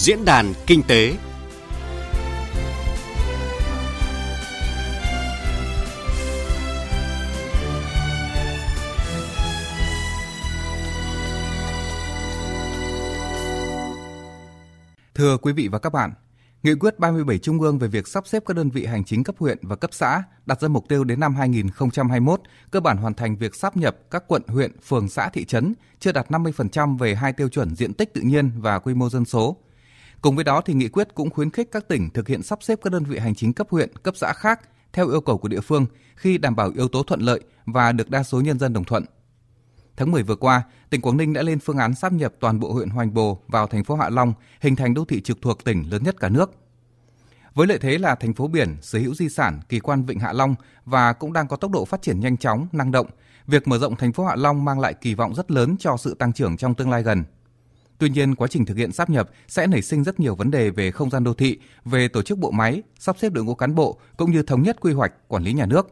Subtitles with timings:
[0.00, 1.16] Diễn đàn Kinh tế
[15.14, 16.12] Thưa quý vị và các bạn,
[16.62, 19.34] Nghị quyết 37 Trung ương về việc sắp xếp các đơn vị hành chính cấp
[19.38, 22.40] huyện và cấp xã đặt ra mục tiêu đến năm 2021
[22.70, 26.12] cơ bản hoàn thành việc sắp nhập các quận, huyện, phường, xã, thị trấn chưa
[26.12, 29.56] đạt 50% về hai tiêu chuẩn diện tích tự nhiên và quy mô dân số.
[30.20, 32.78] Cùng với đó thì nghị quyết cũng khuyến khích các tỉnh thực hiện sắp xếp
[32.82, 34.60] các đơn vị hành chính cấp huyện, cấp xã khác
[34.92, 38.10] theo yêu cầu của địa phương khi đảm bảo yếu tố thuận lợi và được
[38.10, 39.04] đa số nhân dân đồng thuận.
[39.96, 42.72] Tháng 10 vừa qua, tỉnh Quảng Ninh đã lên phương án sáp nhập toàn bộ
[42.72, 45.90] huyện Hoành Bồ vào thành phố Hạ Long, hình thành đô thị trực thuộc tỉnh
[45.90, 46.50] lớn nhất cả nước.
[47.54, 50.32] Với lợi thế là thành phố biển, sở hữu di sản, kỳ quan Vịnh Hạ
[50.32, 53.06] Long và cũng đang có tốc độ phát triển nhanh chóng, năng động,
[53.46, 56.14] việc mở rộng thành phố Hạ Long mang lại kỳ vọng rất lớn cho sự
[56.14, 57.24] tăng trưởng trong tương lai gần.
[58.00, 60.70] Tuy nhiên, quá trình thực hiện sáp nhập sẽ nảy sinh rất nhiều vấn đề
[60.70, 63.74] về không gian đô thị, về tổ chức bộ máy, sắp xếp đội ngũ cán
[63.74, 65.90] bộ cũng như thống nhất quy hoạch, quản lý nhà nước.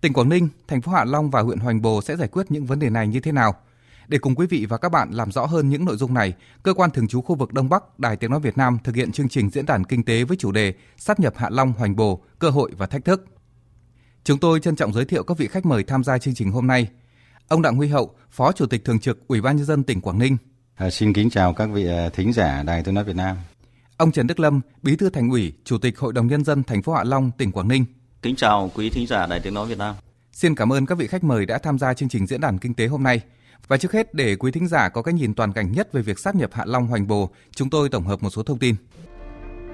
[0.00, 2.66] Tỉnh Quảng Ninh, thành phố Hạ Long và huyện Hoành Bồ sẽ giải quyết những
[2.66, 3.54] vấn đề này như thế nào?
[4.08, 6.74] Để cùng quý vị và các bạn làm rõ hơn những nội dung này, cơ
[6.74, 9.28] quan thường trú khu vực Đông Bắc, Đài Tiếng nói Việt Nam thực hiện chương
[9.28, 12.50] trình diễn đàn kinh tế với chủ đề Sáp nhập Hạ Long Hoành Bồ, cơ
[12.50, 13.24] hội và thách thức.
[14.24, 16.66] Chúng tôi trân trọng giới thiệu các vị khách mời tham gia chương trình hôm
[16.66, 16.88] nay.
[17.48, 20.18] Ông Đặng Huy Hậu, Phó Chủ tịch Thường trực Ủy ban nhân dân tỉnh Quảng
[20.18, 20.36] Ninh.
[20.76, 23.36] À, xin kính chào các vị à, thính giả Đài Tiếng nói Việt Nam.
[23.96, 26.82] Ông Trần Đức Lâm, Bí thư Thành ủy, Chủ tịch Hội đồng nhân dân thành
[26.82, 27.84] phố Hạ Long, tỉnh Quảng Ninh.
[28.22, 29.94] Kính chào quý thính giả Đài Tiếng nói Việt Nam.
[30.32, 32.74] Xin cảm ơn các vị khách mời đã tham gia chương trình diễn đàn kinh
[32.74, 33.20] tế hôm nay.
[33.68, 36.18] Và trước hết để quý thính giả có cái nhìn toàn cảnh nhất về việc
[36.18, 38.74] sát nhập Hạ Long Hoành Bồ, chúng tôi tổng hợp một số thông tin.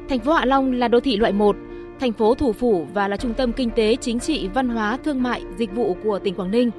[0.09, 1.57] Thành phố Hạ Long là đô thị loại 1,
[2.01, 5.23] thành phố thủ phủ và là trung tâm kinh tế, chính trị, văn hóa, thương
[5.23, 6.71] mại, dịch vụ của tỉnh Quảng Ninh.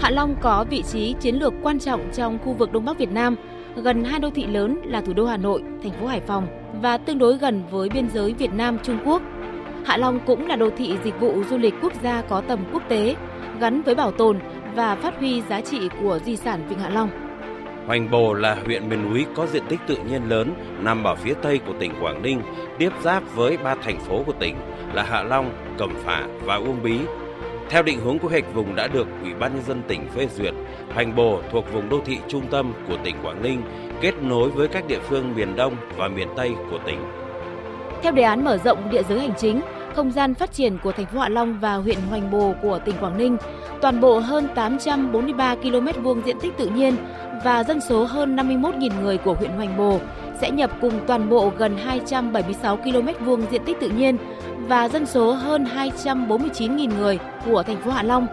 [0.00, 3.10] Hạ Long có vị trí chiến lược quan trọng trong khu vực Đông Bắc Việt
[3.10, 3.36] Nam,
[3.76, 6.46] gần hai đô thị lớn là thủ đô Hà Nội, thành phố Hải Phòng
[6.82, 9.22] và tương đối gần với biên giới Việt Nam Trung Quốc.
[9.84, 12.82] Hạ Long cũng là đô thị dịch vụ du lịch quốc gia có tầm quốc
[12.88, 13.16] tế,
[13.60, 14.38] gắn với bảo tồn
[14.74, 17.10] và phát huy giá trị của di sản Vịnh Hạ Long.
[17.86, 21.34] Hoành Bồ là huyện miền núi có diện tích tự nhiên lớn nằm ở phía
[21.42, 22.42] tây của tỉnh Quảng Ninh,
[22.78, 24.56] tiếp giáp với ba thành phố của tỉnh
[24.94, 26.98] là Hạ Long, Cẩm Phả và Uông Bí.
[27.72, 30.54] Theo định hướng quy hoạch vùng đã được Ủy ban nhân dân tỉnh phê duyệt,
[30.94, 33.62] Hoành Bồ thuộc vùng đô thị trung tâm của tỉnh Quảng Ninh,
[34.00, 36.98] kết nối với các địa phương miền Đông và miền Tây của tỉnh.
[38.02, 39.60] Theo đề án mở rộng địa giới hành chính,
[39.96, 42.94] không gian phát triển của thành phố Hạ Long và huyện Hoành Bồ của tỉnh
[43.00, 43.36] Quảng Ninh,
[43.80, 46.96] toàn bộ hơn 843 km vuông diện tích tự nhiên
[47.44, 50.00] và dân số hơn 51.000 người của huyện Hoành Bồ
[50.40, 54.16] sẽ nhập cùng toàn bộ gần 276 km vuông diện tích tự nhiên
[54.68, 58.26] và dân số hơn 249.000 người của thành phố Hạ Long.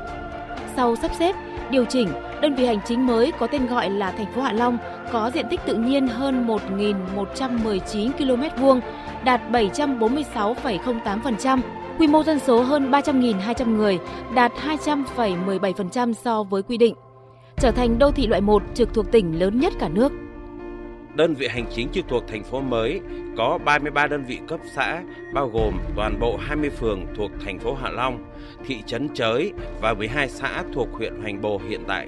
[0.76, 1.36] Sau sắp xếp,
[1.72, 2.10] điều chỉnh,
[2.42, 4.78] đơn vị hành chính mới có tên gọi là thành phố Hạ Long
[5.12, 8.82] có diện tích tự nhiên hơn 1.119 km vuông,
[9.24, 11.60] đạt 746,08%,
[12.00, 14.00] quy mô dân số hơn 300.200 người,
[14.36, 14.52] đạt
[14.86, 16.96] 200,17% so với quy định,
[17.58, 20.12] trở thành đô thị loại 1 trực thuộc tỉnh lớn nhất cả nước.
[21.16, 23.02] Đơn vị hành chính trực thuộc thành phố mới
[23.38, 25.02] có 33 đơn vị cấp xã,
[25.34, 28.26] bao gồm toàn bộ 20 phường thuộc thành phố Hạ Long,
[28.66, 32.08] thị trấn Chới và 12 xã thuộc huyện Hoành Bồ hiện tại.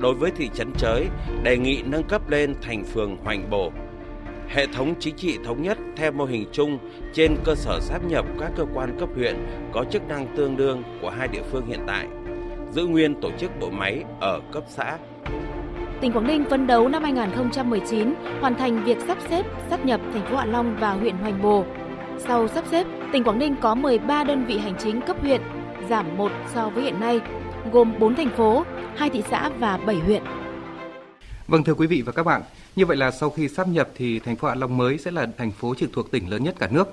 [0.00, 1.06] Đối với thị trấn Chới,
[1.42, 3.72] đề nghị nâng cấp lên thành phường Hoành Bồ.
[4.48, 6.78] Hệ thống chính trị thống nhất theo mô hình chung
[7.12, 9.36] trên cơ sở sáp nhập các cơ quan cấp huyện
[9.72, 12.06] có chức năng tương đương của hai địa phương hiện tại,
[12.72, 14.98] giữ nguyên tổ chức bộ máy ở cấp xã
[16.00, 20.26] tỉnh Quảng Ninh phấn đấu năm 2019 hoàn thành việc sắp xếp, sắp nhập thành
[20.30, 21.64] phố Hạ Long và huyện Hoành Bồ.
[22.18, 25.40] Sau sắp xếp, tỉnh Quảng Ninh có 13 đơn vị hành chính cấp huyện,
[25.88, 27.20] giảm 1 so với hiện nay,
[27.72, 28.64] gồm 4 thành phố,
[28.96, 30.22] 2 thị xã và 7 huyện.
[31.46, 32.42] Vâng thưa quý vị và các bạn,
[32.76, 35.26] như vậy là sau khi sắp nhập thì thành phố Hạ Long mới sẽ là
[35.38, 36.88] thành phố trực thuộc tỉnh lớn nhất cả nước.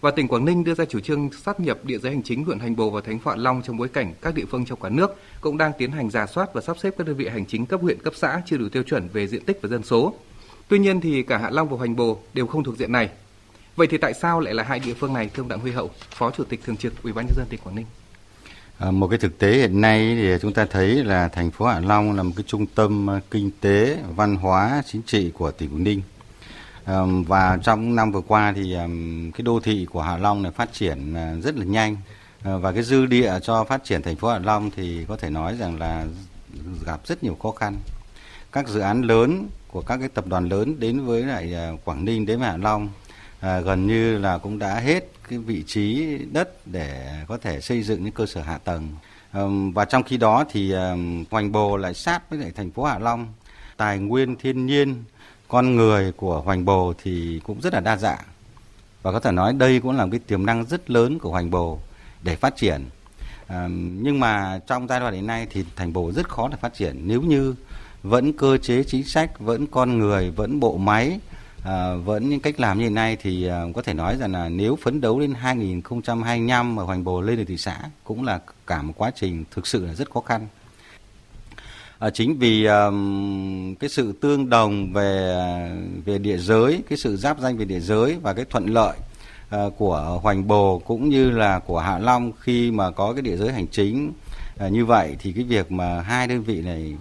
[0.00, 2.58] Và tỉnh Quảng Ninh đưa ra chủ trương sắp nhập địa giới hành chính huyện
[2.58, 4.88] Hành Bồ và thành phố Hạ Long trong bối cảnh các địa phương trong cả
[4.88, 5.10] nước
[5.40, 7.80] cũng đang tiến hành giả soát và sắp xếp các đơn vị hành chính cấp
[7.80, 10.14] huyện cấp xã chưa đủ tiêu chuẩn về diện tích và dân số.
[10.68, 13.08] Tuy nhiên thì cả Hạ Long và Hoành Bồ đều không thuộc diện này.
[13.76, 15.90] Vậy thì tại sao lại là hai địa phương này thưa ông Đặng Huy Hậu,
[16.10, 17.86] Phó Chủ tịch thường trực Ủy ban nhân dân tỉnh Quảng Ninh?
[18.80, 21.80] À, một cái thực tế hiện nay thì chúng ta thấy là thành phố Hạ
[21.80, 25.70] Long là một cái trung tâm à, kinh tế, văn hóa, chính trị của tỉnh
[25.70, 26.02] Quảng Ninh
[27.26, 28.76] và trong năm vừa qua thì
[29.34, 31.96] cái đô thị của Hạ Long này phát triển à, rất là nhanh
[32.42, 35.30] ờ, và cái dư địa cho phát triển thành phố Hạ Long thì có thể
[35.30, 36.06] nói rằng là
[36.86, 37.76] gặp rất nhiều khó khăn.
[38.52, 42.04] Các dự án lớn của các cái tập đoàn lớn đến với lại à, Quảng
[42.04, 42.88] Ninh đến với Hạ Long
[43.40, 47.82] à, gần như là cũng đã hết cái vị trí đất để có thể xây
[47.82, 48.88] dựng những cơ sở hạ tầng.
[49.74, 50.74] và trong khi đó thì
[51.30, 53.26] Hoành Bồ lại sát với lại thành phố Hạ Long,
[53.76, 55.04] tài nguyên thiên nhiên
[55.48, 58.24] con người của Hoành Bồ thì cũng rất là đa dạng
[59.02, 61.50] và có thể nói đây cũng là một cái tiềm năng rất lớn của Hoành
[61.50, 61.78] Bồ
[62.22, 62.84] để phát triển.
[63.46, 63.68] À,
[64.02, 67.02] nhưng mà trong giai đoạn hiện nay thì thành Bồ rất khó để phát triển
[67.04, 67.54] nếu như
[68.02, 71.20] vẫn cơ chế chính sách, vẫn con người, vẫn bộ máy,
[71.64, 74.48] à, vẫn những cách làm như hiện nay thì à, có thể nói rằng là
[74.48, 78.82] nếu phấn đấu đến 2025 mà Hoành Bồ lên được thị xã cũng là cả
[78.82, 80.46] một quá trình thực sự là rất khó khăn.
[81.98, 85.36] À, chính vì um, cái sự tương đồng về
[86.04, 88.96] về địa giới, cái sự giáp danh về địa giới và cái thuận lợi
[89.56, 93.36] uh, của Hoành Bồ cũng như là của Hạ Long khi mà có cái địa
[93.36, 94.12] giới hành chính
[94.66, 96.96] uh, như vậy thì cái việc mà hai đơn vị này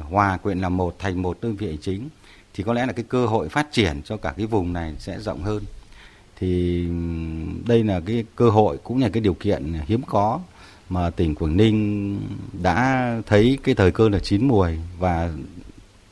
[0.00, 2.08] hòa quyện làm một thành một đơn vị hành chính
[2.54, 5.20] thì có lẽ là cái cơ hội phát triển cho cả cái vùng này sẽ
[5.20, 5.64] rộng hơn
[6.36, 6.86] thì
[7.66, 10.40] đây là cái cơ hội cũng là cái điều kiện hiếm có
[10.88, 12.20] mà tỉnh Quảng Ninh
[12.62, 15.30] đã thấy cái thời cơ là chín mùi và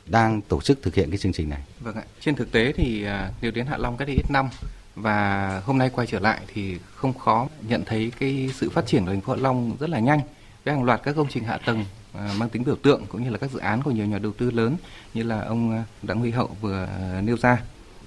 [0.06, 1.60] đang tổ chức thực hiện cái chương trình này.
[1.80, 2.02] Vâng ạ.
[2.20, 4.48] Trên thực tế thì à, nếu đến Hạ Long cách đây ít năm
[4.94, 9.04] và hôm nay quay trở lại thì không khó nhận thấy cái sự phát triển
[9.04, 10.20] của thành phố Hạ Long rất là nhanh
[10.64, 11.84] với hàng loạt các công trình hạ tầng
[12.14, 14.32] À, mang tính biểu tượng cũng như là các dự án của nhiều nhà đầu
[14.32, 14.76] tư lớn
[15.14, 17.62] như là ông à, Đặng Huy Hậu vừa à, nêu ra.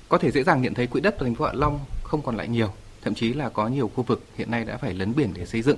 [0.09, 2.37] Có thể dễ dàng nhận thấy quỹ đất của thành phố Hạ Long không còn
[2.37, 5.29] lại nhiều, thậm chí là có nhiều khu vực hiện nay đã phải lấn biển
[5.33, 5.77] để xây dựng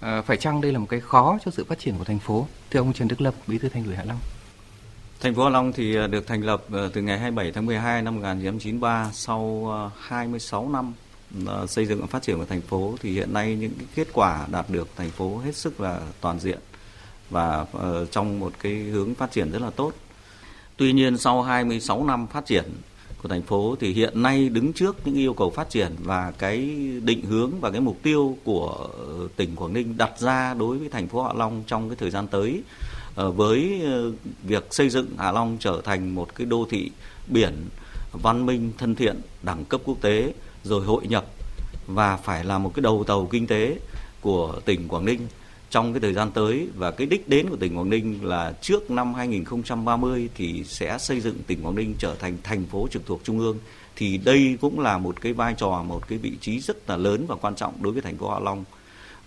[0.00, 2.46] À, phải chăng đây là một cái khó cho sự phát triển của thành phố?
[2.70, 4.18] Thưa ông Trần Đức Lập, Bí thư Thành ủy Hạ Long.
[5.20, 9.10] Thành phố Hạ Long thì được thành lập từ ngày 27 tháng 12 năm 1993
[9.12, 9.68] sau
[10.00, 10.92] 26 năm
[11.68, 14.46] xây dựng và phát triển của thành phố thì hiện nay những cái kết quả
[14.52, 16.58] đạt được thành phố hết sức là toàn diện
[17.30, 19.92] và ờ, trong một cái hướng phát triển rất là tốt.
[20.76, 22.64] Tuy nhiên sau 26 năm phát triển
[23.22, 26.58] của thành phố thì hiện nay đứng trước những yêu cầu phát triển và cái
[27.02, 30.88] định hướng và cái mục tiêu của ờ, tỉnh Quảng Ninh đặt ra đối với
[30.88, 32.62] thành phố Hạ Long trong cái thời gian tới
[33.14, 33.82] ờ, với
[34.42, 36.90] việc xây dựng Hạ Long trở thành một cái đô thị
[37.26, 37.68] biển
[38.12, 40.32] văn minh, thân thiện, đẳng cấp quốc tế,
[40.64, 41.24] rồi hội nhập
[41.86, 43.78] và phải là một cái đầu tàu kinh tế
[44.20, 45.20] của tỉnh Quảng Ninh
[45.70, 48.90] trong cái thời gian tới và cái đích đến của tỉnh Quảng Ninh là trước
[48.90, 53.20] năm 2030 thì sẽ xây dựng tỉnh Quảng Ninh trở thành thành phố trực thuộc
[53.24, 53.58] trung ương,
[53.96, 57.24] thì đây cũng là một cái vai trò, một cái vị trí rất là lớn
[57.28, 58.64] và quan trọng đối với thành phố Hạ Long.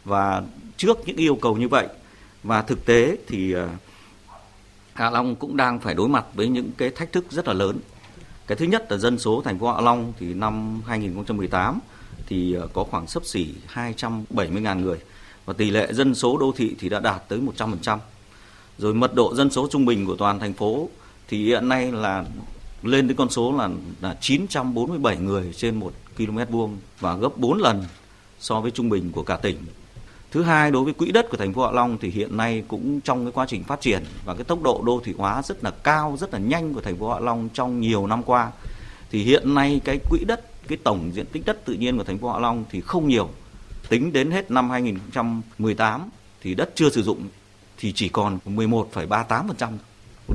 [0.05, 0.43] Và
[0.77, 1.87] trước những yêu cầu như vậy,
[2.43, 3.69] và thực tế thì ờ,
[4.93, 7.79] Hạ Long cũng đang phải đối mặt với những cái thách thức rất là lớn.
[8.47, 11.79] Cái thứ nhất là dân số thành phố Hạ Long thì năm 2018
[12.27, 14.99] thì ờ, có khoảng sấp xỉ 270.000 người
[15.45, 17.97] và tỷ lệ dân số đô thị thì đã đạt tới 100%.
[18.77, 20.89] Rồi mật độ dân số trung bình của toàn thành phố
[21.27, 22.25] thì hiện nay là
[22.83, 23.69] lên đến con số là
[24.01, 27.83] là 947 người trên 1 km vuông và gấp 4 lần
[28.39, 29.57] so với trung bình của cả tỉnh.
[30.31, 33.01] Thứ hai đối với quỹ đất của thành phố Hạ Long thì hiện nay cũng
[33.01, 35.71] trong cái quá trình phát triển và cái tốc độ đô thị hóa rất là
[35.71, 38.51] cao, rất là nhanh của thành phố Hạ Long trong nhiều năm qua.
[39.11, 42.17] Thì hiện nay cái quỹ đất, cái tổng diện tích đất tự nhiên của thành
[42.17, 43.29] phố Hạ Long thì không nhiều
[43.93, 46.09] tính đến hết năm 2018
[46.41, 47.27] thì đất chưa sử dụng
[47.77, 49.71] thì chỉ còn 11,38%.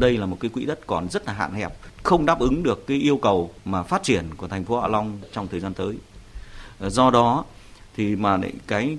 [0.00, 1.72] Đây là một cái quỹ đất còn rất là hạn hẹp,
[2.02, 5.18] không đáp ứng được cái yêu cầu mà phát triển của thành phố Hạ Long
[5.32, 5.94] trong thời gian tới.
[6.78, 7.44] Ờ, do đó
[7.96, 8.98] thì mà cái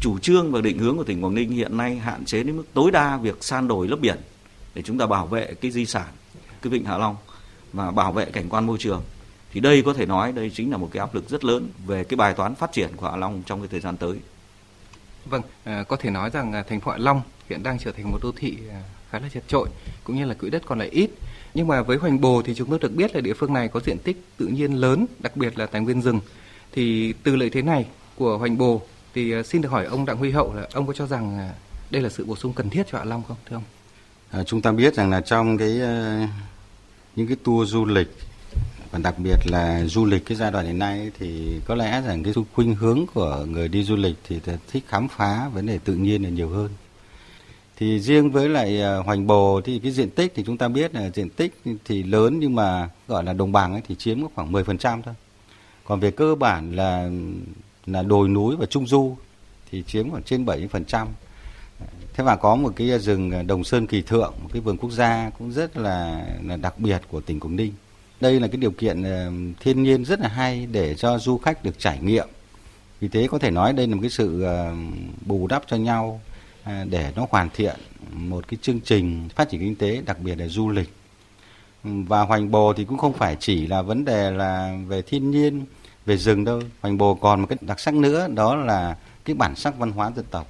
[0.00, 2.64] chủ trương và định hướng của tỉnh Quảng Ninh hiện nay hạn chế đến mức
[2.74, 4.18] tối đa việc san đổi lớp biển
[4.74, 6.08] để chúng ta bảo vệ cái di sản
[6.62, 7.16] cái vịnh Hạ Long
[7.72, 9.02] và bảo vệ cảnh quan môi trường
[9.56, 12.04] thì đây có thể nói đây chính là một cái áp lực rất lớn về
[12.04, 14.16] cái bài toán phát triển của Hạ Long trong cái thời gian tới.
[15.24, 18.10] Vâng, à, có thể nói rằng à, thành phố Hạ Long hiện đang trở thành
[18.10, 19.68] một đô thị à, khá là chật trội
[20.04, 21.10] cũng như là quỹ đất còn lại ít.
[21.54, 23.80] Nhưng mà với Hoành Bồ thì chúng tôi được biết là địa phương này có
[23.80, 26.20] diện tích tự nhiên lớn, đặc biệt là tài nguyên rừng.
[26.72, 27.86] Thì từ lợi thế này
[28.16, 28.82] của Hoành Bồ
[29.14, 31.50] thì xin được hỏi ông Đặng Huy Hậu là ông có cho rằng
[31.90, 33.64] đây là sự bổ sung cần thiết cho Hạ Long không thưa ông?
[34.30, 35.80] À, chúng ta biết rằng là trong cái
[37.16, 38.08] những cái tour du lịch
[38.96, 42.22] và đặc biệt là du lịch cái giai đoạn hiện nay thì có lẽ rằng
[42.22, 44.40] cái khuynh hướng của người đi du lịch thì
[44.72, 46.70] thích khám phá vấn đề tự nhiên là nhiều hơn.
[47.76, 50.94] Thì riêng với lại à, hoành bồ thì cái diện tích thì chúng ta biết
[50.94, 54.52] là diện tích thì lớn nhưng mà gọi là đồng bằng ấy thì chiếm khoảng
[54.52, 55.14] 10% thôi.
[55.84, 57.10] Còn về cơ bản là
[57.86, 59.16] là đồi núi và trung du
[59.70, 61.06] thì chiếm khoảng trên 70%.
[62.14, 64.90] Thế và có một cái rừng à, Đồng Sơn Kỳ Thượng, một cái vườn quốc
[64.90, 67.72] gia cũng rất là, là đặc biệt của tỉnh Quảng Ninh
[68.20, 69.30] đây là cái điều kiện ờ,
[69.60, 72.28] thiên nhiên rất là hay để cho du khách được trải nghiệm.
[73.00, 74.74] Vì thế có thể nói đây là một cái sự ờ,
[75.26, 76.20] bù đắp cho nhau
[76.64, 77.76] ờ, để nó hoàn thiện
[78.12, 80.92] một cái chương trình phát triển kinh tế, đặc biệt là du lịch.
[81.82, 85.64] Và hoành bồ thì cũng không phải chỉ là vấn đề là về thiên nhiên,
[86.06, 86.62] về rừng đâu.
[86.80, 90.12] Hoành bồ còn một cái đặc sắc nữa, đó là cái bản sắc văn hóa
[90.16, 90.48] dân tộc.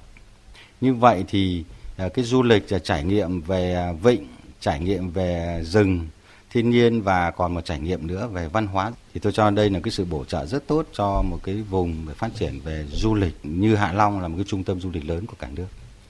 [0.81, 1.63] Như vậy thì
[1.97, 4.27] cái du lịch trải nghiệm về vịnh,
[4.59, 6.07] trải nghiệm về rừng
[6.49, 8.91] thiên nhiên và còn một trải nghiệm nữa về văn hóa.
[9.13, 12.05] Thì tôi cho đây là cái sự bổ trợ rất tốt cho một cái vùng
[12.07, 14.91] để phát triển về du lịch như Hạ Long là một cái trung tâm du
[14.91, 15.67] lịch lớn của cả nước.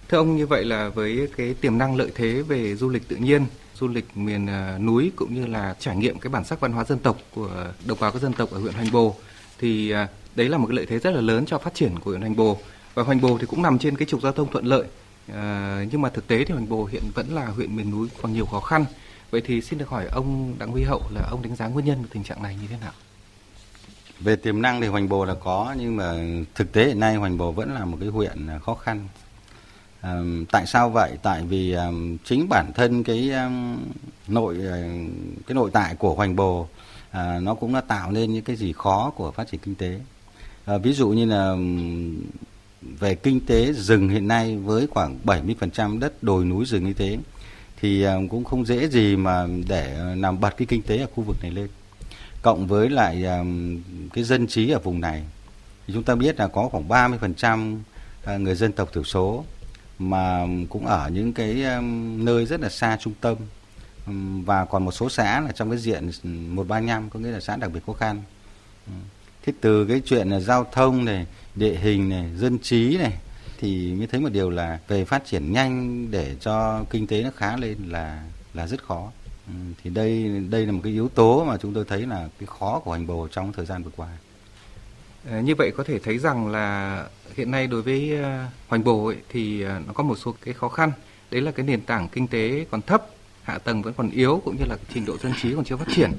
[0.09, 3.15] Thưa ông như vậy là với cái tiềm năng lợi thế về du lịch tự
[3.15, 6.71] nhiên, du lịch miền à, núi cũng như là trải nghiệm cái bản sắc văn
[6.71, 9.15] hóa dân tộc của đồng bào các dân tộc ở huyện Hoành Bồ
[9.59, 12.11] thì à, đấy là một cái lợi thế rất là lớn cho phát triển của
[12.11, 12.57] huyện Hoành Bồ.
[12.93, 14.87] Và Hoành Bồ thì cũng nằm trên cái trục giao thông thuận lợi
[15.33, 18.33] à, nhưng mà thực tế thì Hoành Bồ hiện vẫn là huyện miền núi còn
[18.33, 18.85] nhiều khó khăn
[19.31, 21.97] vậy thì xin được hỏi ông Đặng Huy Hậu là ông đánh giá nguyên nhân
[22.01, 22.93] của tình trạng này như thế nào
[24.19, 26.13] về tiềm năng thì Hoành Bồ là có nhưng mà
[26.55, 29.07] thực tế hiện nay Hoành Bồ vẫn là một cái huyện à, khó khăn
[30.01, 31.11] À, tại sao vậy?
[31.21, 31.91] Tại vì à,
[32.23, 33.51] chính bản thân cái à,
[34.27, 34.57] nội
[35.47, 36.67] cái nội tại của Hoành Bồ
[37.11, 39.99] à, nó cũng đã tạo nên những cái gì khó của phát triển kinh tế.
[40.65, 41.55] À, ví dụ như là
[42.99, 47.17] về kinh tế rừng hiện nay với khoảng 70% đất đồi núi rừng như thế
[47.81, 51.07] thì à, cũng không dễ gì mà để à, làm bật cái kinh tế ở
[51.15, 51.67] khu vực này lên.
[52.41, 53.43] Cộng với lại à,
[54.13, 55.23] cái dân trí ở vùng này
[55.87, 57.77] thì chúng ta biết là có khoảng 30%
[58.39, 59.43] người dân tộc thiểu số
[59.99, 61.63] mà cũng ở những cái
[62.17, 63.35] nơi rất là xa trung tâm
[64.45, 67.71] và còn một số xã là trong cái diện 135 có nghĩa là xã đặc
[67.73, 68.21] biệt khó khăn.
[69.45, 73.13] Thế từ cái chuyện là giao thông này, địa hình này, dân trí này
[73.59, 77.29] thì mới thấy một điều là về phát triển nhanh để cho kinh tế nó
[77.35, 78.23] khá lên là
[78.53, 79.11] là rất khó.
[79.47, 82.47] Ừ, thì đây đây là một cái yếu tố mà chúng tôi thấy là cái
[82.47, 84.07] khó của hành bồ trong thời gian vừa qua.
[85.29, 89.05] Ờ, như vậy có thể thấy rằng là hiện nay đối với ờ, Hoành Bồ
[89.05, 90.91] ấy, thì ờ, nó có một số cái khó khăn.
[91.31, 93.07] Đấy là cái nền tảng kinh tế còn thấp,
[93.43, 95.87] hạ tầng vẫn còn yếu cũng như là trình độ dân trí còn chưa phát
[95.95, 96.11] triển.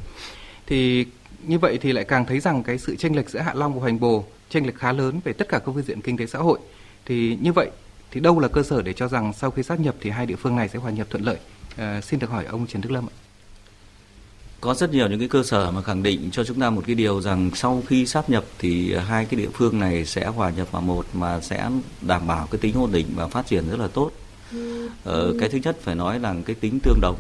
[0.67, 1.07] Thì
[1.43, 3.81] như vậy thì lại càng thấy rằng cái sự chênh lệch giữa Hạ Long và
[3.81, 6.39] Hoành Bồ chênh lệch khá lớn về tất cả các phương diện kinh tế xã
[6.39, 6.59] hội.
[7.09, 7.71] Thì như vậy
[8.11, 10.37] thì đâu là cơ sở để cho rằng sau khi sát nhập thì hai địa
[10.37, 11.37] phương này sẽ hòa nhập thuận lợi?
[11.77, 13.17] À, xin được hỏi ông Trần Đức Lâm ạ
[14.61, 16.95] có rất nhiều những cái cơ sở mà khẳng định cho chúng ta một cái
[16.95, 20.73] điều rằng sau khi sáp nhập thì hai cái địa phương này sẽ hòa nhập
[20.73, 21.71] vào một mà sẽ
[22.03, 24.11] đảm bảo cái tính ổn định và phát triển rất là tốt.
[25.05, 27.17] Ờ, cái thứ nhất phải nói là cái tính tương đồng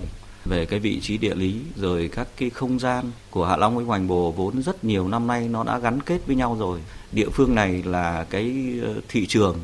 [0.49, 3.85] về cái vị trí địa lý, rồi các cái không gian của Hạ Long với
[3.85, 6.81] Hoành Bồ vốn rất nhiều năm nay nó đã gắn kết với nhau rồi.
[7.12, 9.59] Địa phương này là cái ờ, thị trường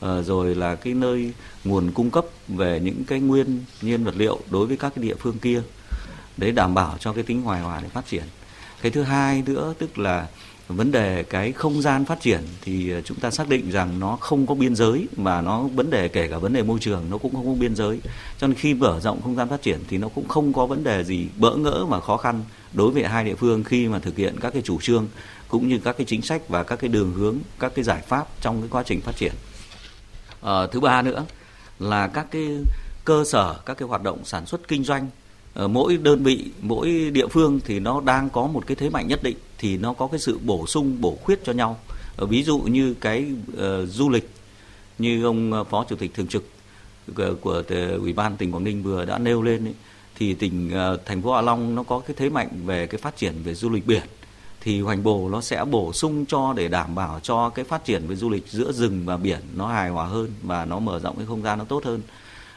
[0.00, 1.32] ờ, rồi là cái nơi
[1.64, 5.14] nguồn cung cấp về những cái nguyên nhiên vật liệu đối với các cái địa
[5.14, 5.62] phương kia
[6.36, 8.24] để đảm bảo cho cái tính hoài hòa để phát triển
[8.82, 10.26] cái thứ hai nữa, tức là
[10.68, 14.16] vấn đề cái không gian phát triển thì ờ, chúng ta xác định rằng nó
[14.16, 17.18] không có biên giới mà nó vấn đề kể cả vấn đề môi trường nó
[17.18, 18.00] cũng không có biên giới.
[18.38, 20.84] Cho nên khi mở rộng không gian phát triển thì nó cũng không có vấn
[20.84, 24.16] đề gì bỡ ngỡ mà khó khăn đối với hai địa phương khi mà thực
[24.16, 25.08] hiện các cái chủ trương
[25.48, 28.26] cũng như các cái chính sách và các cái đường hướng các cái giải pháp
[28.40, 29.32] trong cái quá trình phát triển.
[30.42, 31.24] À, thứ ba nữa
[31.78, 32.48] là các cái
[33.04, 35.08] cơ sở các cái hoạt động sản xuất kinh doanh
[35.54, 39.08] ở mỗi đơn vị mỗi địa phương thì nó đang có một cái thế mạnh
[39.08, 41.78] nhất định thì nó có cái sự bổ sung bổ khuyết cho nhau.
[42.16, 43.58] Ờ, ví dụ như cái uh,
[43.88, 44.30] du lịch
[44.98, 46.48] như ông ờ, phó chủ tịch thường trực
[47.14, 47.62] của, của
[47.98, 49.74] ủy ban tỉnh quảng ninh vừa đã nêu lên ấy,
[50.14, 53.16] thì tỉnh uh, thành phố hạ long nó có cái thế mạnh về cái phát
[53.16, 54.02] triển về du lịch biển.
[54.60, 58.06] Thì hoành bồ nó sẽ bổ sung cho để đảm bảo cho cái phát triển
[58.06, 61.16] về du lịch giữa rừng và biển nó hài hòa hơn và nó mở rộng
[61.16, 62.00] cái không gian nó tốt hơn.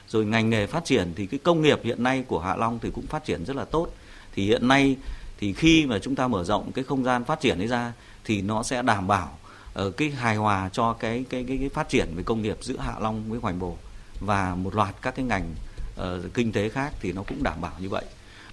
[0.08, 2.90] Rồi ngành nghề phát triển thì cái công nghiệp hiện nay của Hạ Long thì
[2.94, 3.88] cũng phát triển rất là tốt.
[4.36, 4.96] Thì hiện nay
[5.40, 7.94] thì khi mà chúng ta mở rộng cái không gian phát triển ấy ra
[8.26, 9.38] thì nó sẽ đảm bảo
[9.86, 12.78] uh, cái hài hòa cho cái, cái cái cái phát triển về công nghiệp giữa
[12.78, 13.78] Hạ Long với Hoành Bồ
[14.20, 15.56] và một loạt các cái ngành
[16.02, 18.06] uh, kinh tế khác thì nó cũng đảm bảo như vậy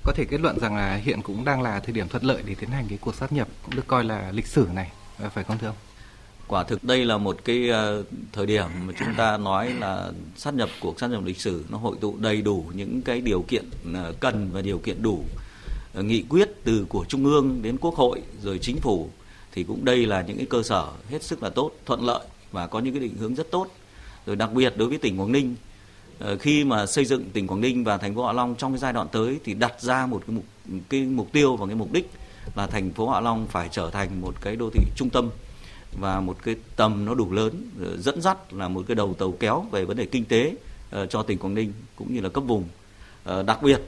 [0.05, 2.55] có thể kết luận rằng là hiện cũng đang là thời điểm thuận lợi để
[2.55, 4.91] tiến hành cái cuộc sát nhập cũng được coi là lịch sử này
[5.35, 5.77] phải không thưa ông?
[6.49, 10.55] quả thực đây là một cái ờ, thời điểm mà chúng ta nói là sát
[10.55, 13.65] nhập cuộc sát nhập lịch sử nó hội tụ đầy đủ những cái điều kiện
[13.95, 15.43] ờ, cần và điều kiện đủ ờ,
[15.97, 19.11] Ờ, nghị quyết từ của trung ương đến quốc hội rồi chính phủ
[19.53, 22.67] thì cũng đây là những cái cơ sở hết sức là tốt, thuận lợi và
[22.67, 23.69] có những cái định hướng rất tốt.
[24.27, 25.55] Rồi đặc biệt đối với tỉnh Quảng Ninh
[26.19, 28.79] ờ, khi mà xây dựng tỉnh Quảng Ninh và thành phố Hạ Long trong cái
[28.79, 30.45] giai đoạn tới thì đặt ra một cái mục
[30.89, 32.11] cái mục tiêu và cái mục đích
[32.55, 35.31] là thành phố Hạ Long phải trở thành một cái đô thị trung tâm
[36.01, 39.35] và một cái tầm nó đủ lớn ờ, dẫn dắt là một cái đầu tàu
[39.41, 40.55] kéo về vấn đề kinh tế
[41.11, 42.65] cho tỉnh Quảng Ninh cũng như là cấp vùng.
[43.47, 43.81] Đặc biệt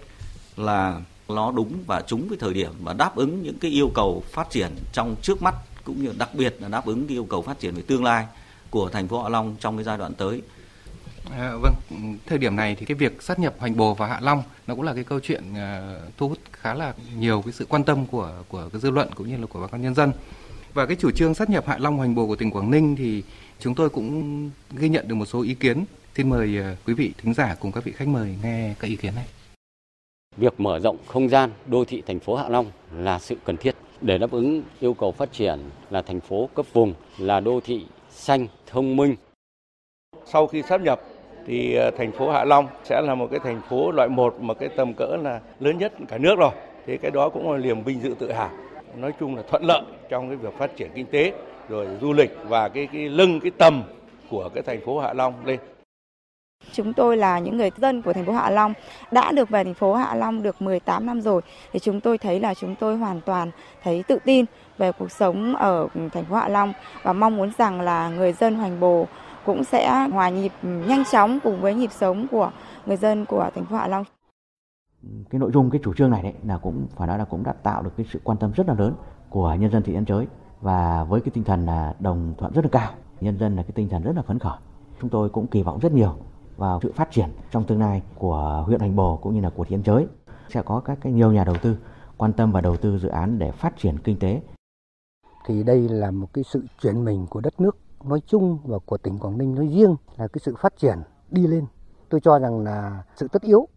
[0.56, 4.22] là nó đúng và trúng với thời điểm và đáp ứng những cái yêu cầu
[4.32, 5.54] phát triển trong trước mắt
[5.84, 8.26] cũng như đặc biệt là đáp ứng cái yêu cầu phát triển về tương lai
[8.70, 10.42] của thành phố Hạ Long trong cái giai đoạn tới.
[11.30, 11.74] À, vâng,
[12.26, 14.84] thời điểm này thì cái việc sát nhập Hoành Bồ và Hạ Long nó cũng
[14.84, 18.32] là cái câu chuyện uh, thu hút khá là nhiều cái sự quan tâm của
[18.48, 20.12] của cái dư luận cũng như là của bà con nhân dân.
[20.74, 23.22] Và cái chủ trương sát nhập Hạ Long Hoành Bồ của tỉnh Quảng Ninh thì
[23.60, 25.84] chúng tôi cũng ghi nhận được một số ý kiến.
[26.16, 28.96] Xin mời ờ, quý vị thính giả cùng các vị khách mời nghe các ý
[28.96, 29.26] kiến này
[30.38, 32.66] việc mở rộng không gian đô thị thành phố Hạ Long
[32.98, 35.58] là sự cần thiết để đáp ứng yêu cầu phát triển
[35.90, 39.14] là thành phố cấp vùng, là đô thị xanh, thông minh.
[40.24, 41.00] Sau khi sắp nhập
[41.46, 44.54] thì ờ, thành phố Hạ Long sẽ là một cái thành phố loại 1 mà
[44.54, 46.50] cái tầm cỡ là lớn nhất cả nước rồi.
[46.86, 48.50] Thế cái đó cũng là niềm vinh dự tự hào.
[48.96, 51.32] Nói chung là thuận lợi trong cái việc phát triển kinh tế
[51.68, 53.82] rồi du lịch và cái cái lưng cái tầm
[54.30, 55.58] của cái thành phố Hạ Long lên.
[56.78, 58.74] Chúng tôi là những người dân của thành phố Hạ Long
[59.10, 62.40] đã được về thành phố Hạ Long được 18 năm rồi thì chúng tôi thấy
[62.40, 63.50] là chúng tôi hoàn toàn
[63.82, 64.44] thấy tự tin
[64.78, 66.72] về cuộc sống ở thành phố Hạ Long
[67.02, 69.06] và mong muốn rằng là người dân Hoành Bồ
[69.44, 72.50] cũng sẽ hòa nhịp nhanh chóng cùng với nhịp sống của
[72.86, 74.04] người dân của thành phố Hạ Long.
[75.30, 77.52] Cái nội dung cái chủ trương này đấy là cũng phải nói là cũng đã
[77.52, 78.94] tạo được cái sự quan tâm rất là lớn
[79.30, 80.26] của nhân dân thị trấn Chới
[80.60, 83.72] và với cái tinh thần là đồng thuận rất là cao, nhân dân là cái
[83.74, 84.56] tinh thần rất là phấn khởi.
[85.00, 86.16] Chúng tôi cũng kỳ vọng rất nhiều
[86.58, 89.64] vào sự phát triển trong tương lai của huyện Hoành Bồ cũng như là của
[89.64, 90.06] thị trấn Chới.
[90.48, 91.76] Sẽ có các cái nhiều nhà đầu tư
[92.16, 94.42] quan tâm và đầu tư dự án để phát triển kinh tế.
[95.46, 98.98] Thì đây là một cái sự chuyển mình của đất nước nói chung và của
[98.98, 100.98] tỉnh Quảng Ninh nói riêng là cái sự phát triển
[101.30, 101.66] đi lên.
[102.08, 103.68] Tôi cho rằng là sự tất yếu.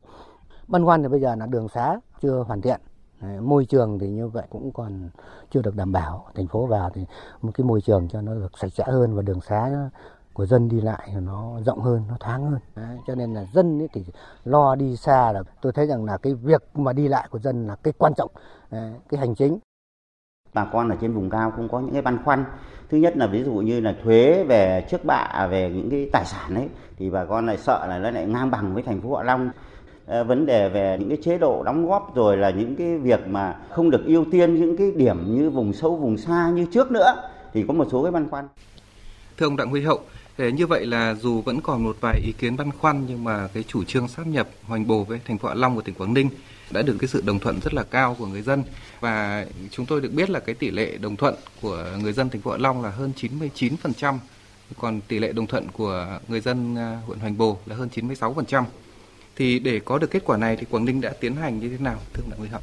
[0.68, 2.82] Băn khoăn thì bây giờ là đường xá chưa hoàn thiện.
[3.42, 5.10] Môi trường thì như vậy cũng còn
[5.52, 6.26] chưa được đảm bảo.
[6.36, 7.06] Thành phố vào thì
[7.42, 9.90] một cái môi trường cho nó được sạch sẽ hơn và đường xá
[10.34, 12.60] của dân đi lại nó rộng hơn, nó thoáng hơn.
[12.76, 14.06] Đấy, cho nên là dân ấy thì
[14.44, 17.68] lo đi xa là tôi thấy rằng là cái việc mà đi lại của dân
[17.68, 18.32] là cái quan trọng,
[18.72, 19.60] đấy, cái hành chính.
[20.54, 22.46] Bà con ở trên vùng cao cũng có những cái băn khoăn.
[22.90, 26.26] Thứ nhất là ví dụ như là thuế về trước bạ về những cái tài
[26.26, 29.16] sản ấy thì bà con lại sợ là nó lại ngang bằng với thành phố
[29.16, 29.50] Hạ Long
[30.28, 33.60] vấn đề về những cái chế độ đóng góp rồi là những cái việc mà
[33.70, 37.30] không được ưu tiên những cái điểm như vùng sâu vùng xa như trước nữa
[37.54, 38.48] thì có một số cái băn khoăn.
[39.38, 40.00] Thưa ông Đặng Huy Hậu,
[40.38, 43.48] Thế như vậy là dù vẫn còn một vài ý kiến băn khoăn nhưng mà
[43.54, 46.14] cái chủ trương sáp nhập Hoành Bồ với thành phố Hạ Long của tỉnh Quảng
[46.14, 46.30] Ninh
[46.72, 48.64] đã được cái sự đồng thuận rất là cao của người dân
[49.00, 52.42] và chúng tôi được biết là cái tỷ lệ đồng thuận của người dân thành
[52.42, 53.12] phố Hạ Long là hơn
[53.58, 54.18] 99%,
[54.78, 58.64] còn tỷ lệ đồng thuận của người dân à, huyện Hoành Bồ là hơn 96%.
[59.36, 61.78] Thì để có được kết quả này thì Quảng Ninh đã tiến hành như thế
[61.78, 62.62] nào thưa Đặng Huy Hậu?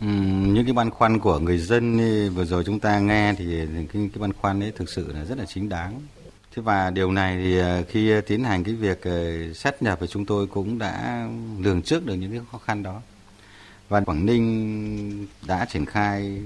[0.00, 0.06] Ừ,
[0.46, 1.98] những cái băn khoăn của người dân
[2.34, 5.38] vừa rồi chúng ta nghe thì cái, cái băn khoăn ấy thực sự là rất
[5.38, 6.00] là chính đáng
[6.56, 9.00] Thế và điều này thì ờ, khi tiến hành cái việc
[9.54, 11.26] sát xét nhập thì chúng tôi cũng đã
[11.58, 13.00] lường trước được những cái khó khăn đó.
[13.88, 16.42] Và Quảng Ninh đã triển khai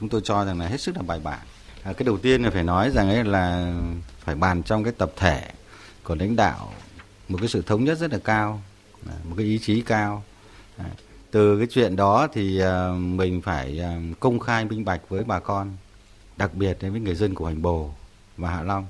[0.00, 1.38] chúng tôi cho rằng là hết sức là bài bản.
[1.82, 3.74] À, cái đầu tiên là phải nói rằng ấy là
[4.18, 5.50] phải bàn trong cái tập thể
[6.04, 6.72] của lãnh đạo
[7.28, 8.62] một cái sự thống nhất rất là cao,
[9.24, 10.22] một cái ý chí cao.
[10.76, 10.90] À,
[11.30, 12.60] từ cái chuyện đó thì
[12.98, 13.80] mình phải
[14.20, 15.76] công khai minh bạch với bà con,
[16.36, 17.94] đặc biệt với người dân của Hoành Bồ
[18.36, 18.86] và Hạ Long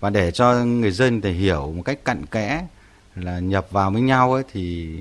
[0.00, 2.66] và để cho người dân để hiểu một cách cặn kẽ
[3.14, 4.96] là nhập vào với nhau ấy thì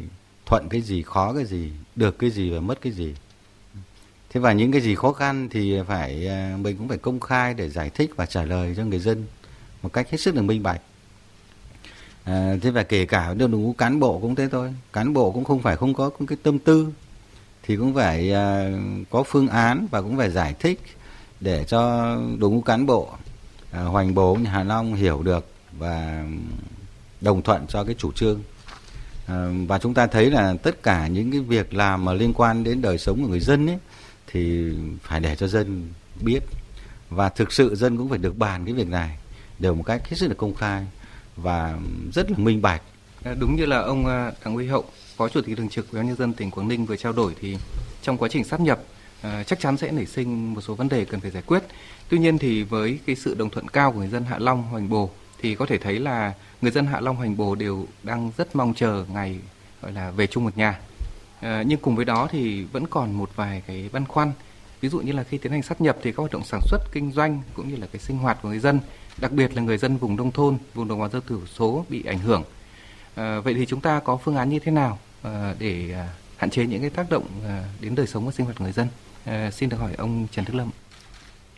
[0.46, 3.16] thuận cái gì khó cái gì được cái gì và mất cái gì.
[4.30, 7.54] Thế và những cái gì khó khăn thì phải à, mình cũng phải công khai
[7.54, 9.26] để giải thích và trả lời cho người dân
[9.82, 10.82] một cách hết sức là minh bạch.
[12.24, 14.74] À, thế và kể cả đội ngũ cán bộ cũng thế thôi.
[14.94, 16.88] Cán bộ cũng không phải không có cái tâm tư
[17.64, 18.72] thì cũng phải à,
[19.10, 20.82] có phương án và cũng phải giải thích
[21.40, 23.10] để cho đội ngũ cán bộ
[23.72, 26.26] à, hoành bố nhà Hà Long hiểu được và
[27.22, 28.42] đồng thuận cho cái chủ trương.
[29.28, 32.64] À, và chúng ta thấy là tất cả những cái việc làm mà liên quan
[32.64, 33.78] đến đời sống của người dân ấy
[34.28, 35.90] thì phải để cho dân
[36.22, 36.40] biết.
[37.10, 39.18] Và thực sự dân cũng phải được bàn cái việc này
[39.60, 40.86] đều một cách hết sức là công khai
[41.36, 41.80] và
[42.14, 42.82] rất là minh bạch.
[43.24, 46.00] À, đúng như là ông à, Đặng Huy Hậu phó chủ tịch thường trực ủy
[46.00, 47.58] ban nhân dân tỉnh Quảng Ninh vừa trao đổi thì
[48.02, 48.80] trong quá trình sắp nhập
[49.22, 51.64] Ờ, chắc chắn sẽ nảy sinh một số vấn đề cần phải giải quyết
[52.12, 54.90] Tuy nhiên thì với cái sự đồng thuận cao của người dân Hạ Long, Hoành
[54.90, 55.10] Bồ
[55.42, 58.74] thì có thể thấy là người dân Hạ Long, Hoành Bồ đều đang rất mong
[58.74, 59.40] chờ ngày
[59.82, 60.80] gọi là về chung một nhà.
[61.42, 64.32] Ờ, nhưng cùng với đó thì vẫn còn một vài cái băn khoăn.
[64.82, 66.80] Ví dụ như là khi tiến hành sát nhập thì các hoạt động sản xuất,
[66.92, 68.80] kinh doanh cũng như là cái sinh hoạt của người dân,
[69.18, 72.04] đặc biệt là người dân vùng nông thôn, vùng đồng bào dân thiểu số bị
[72.06, 72.44] ảnh hưởng.
[73.16, 76.50] À, vậy thì chúng ta có phương án như thế nào à, để à, hạn
[76.50, 78.88] chế những cái tác động à, đến đời sống và sinh hoạt của người dân?
[79.26, 80.70] À, xin được hỏi ông Trần Đức Lâm.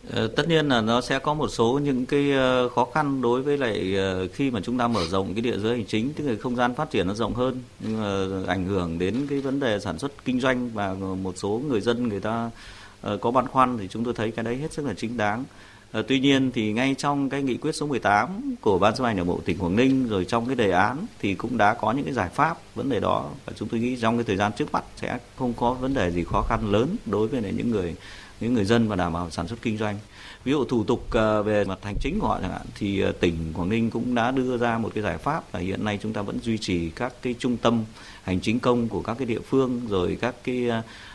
[0.09, 3.41] Ờ, tất nhiên là nó sẽ có một số những cái ờ, khó khăn đối
[3.41, 3.95] với lại
[4.33, 6.75] khi mà chúng ta mở rộng cái địa giới hành chính tức là không gian
[6.75, 10.25] phát triển nó rộng hơn nhưng mà ảnh hưởng đến cái vấn đề sản xuất
[10.25, 12.49] kinh doanh và một số người dân người ta
[13.21, 15.43] có băn khoăn thì chúng tôi thấy cái đấy hết sức là chính đáng.
[15.93, 19.17] Ờ, tuy nhiên thì ngay trong cái nghị quyết số 18 của ban chấp hành
[19.17, 22.05] đảng bộ tỉnh Quảng Ninh, rồi trong cái đề án thì cũng đã có những
[22.05, 23.29] cái giải pháp vấn đề đó.
[23.45, 26.11] Và chúng tôi nghĩ trong cái thời gian trước mắt sẽ không có vấn đề
[26.11, 27.95] gì khó khăn lớn đối với những người
[28.39, 29.97] những người dân và đảm bảo sản xuất kinh doanh.
[30.43, 33.11] Ví dụ thủ tục ờ, về mặt hành chính của họ chẳng hạn, thì ờ,
[33.11, 36.13] tỉnh Quảng Ninh cũng đã đưa ra một cái giải pháp là hiện nay chúng
[36.13, 37.83] ta vẫn duy trì các cái trung tâm
[38.23, 40.69] hành chính công của các cái địa phương, rồi các cái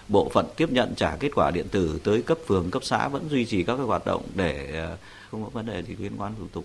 [0.08, 3.28] bộ phận tiếp nhận trả kết quả điện tử tới cấp phường cấp xã vẫn
[3.30, 4.96] duy trì các cái hoạt động để ờ,
[5.30, 6.64] không có vấn đề gì liên quan thủ tục.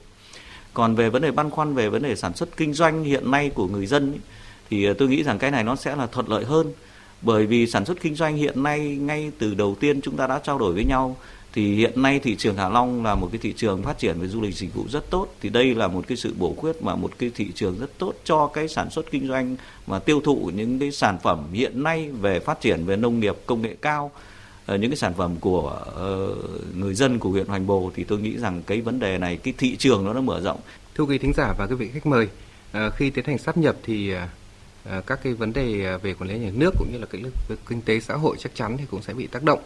[0.73, 3.49] Còn về vấn đề băn khoăn về vấn đề sản xuất kinh doanh hiện nay
[3.49, 4.19] của người dân ý,
[4.69, 6.73] thì ờ, tôi nghĩ rằng cái này nó sẽ là thuận lợi hơn.
[7.21, 10.39] Bởi vì sản xuất kinh doanh hiện nay ngay từ đầu tiên chúng ta đã
[10.43, 11.17] trao đổi với nhau
[11.53, 14.27] thì hiện nay thị trường Hạ Long là một cái thị trường phát triển về
[14.27, 15.27] du lịch dịch vụ rất tốt.
[15.41, 18.13] Thì đây là một cái sự bổ khuyết mà một cái thị trường rất tốt
[18.23, 19.55] cho cái sản xuất kinh doanh
[19.87, 23.35] và tiêu thụ những cái sản phẩm hiện nay về phát triển về nông nghiệp
[23.45, 24.11] công nghệ cao.
[24.65, 26.35] Ờ, những cái sản phẩm của ờ,
[26.75, 29.53] người dân của huyện Hoành Bồ thì tôi nghĩ rằng cái vấn đề này cái
[29.57, 30.59] thị trường nó nó mở rộng.
[30.95, 32.27] Thưa quý thính giả và quý vị khách mời,
[32.71, 34.13] ờ, khi tiến hành sắp nhập thì
[35.05, 37.21] các cái vấn đề về quản lý nhà nước cũng như là cái
[37.69, 39.59] kinh tế xã hội chắc chắn thì cũng sẽ bị tác động.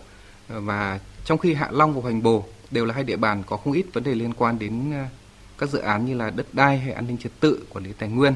[0.47, 3.73] Và trong khi Hạ Long và Hoành Bồ đều là hai địa bàn có không
[3.73, 5.05] ít vấn đề liên quan đến ờ,
[5.57, 8.09] các dự án như là đất đai hay an ninh trật tự, quản lý tài
[8.09, 8.33] nguyên.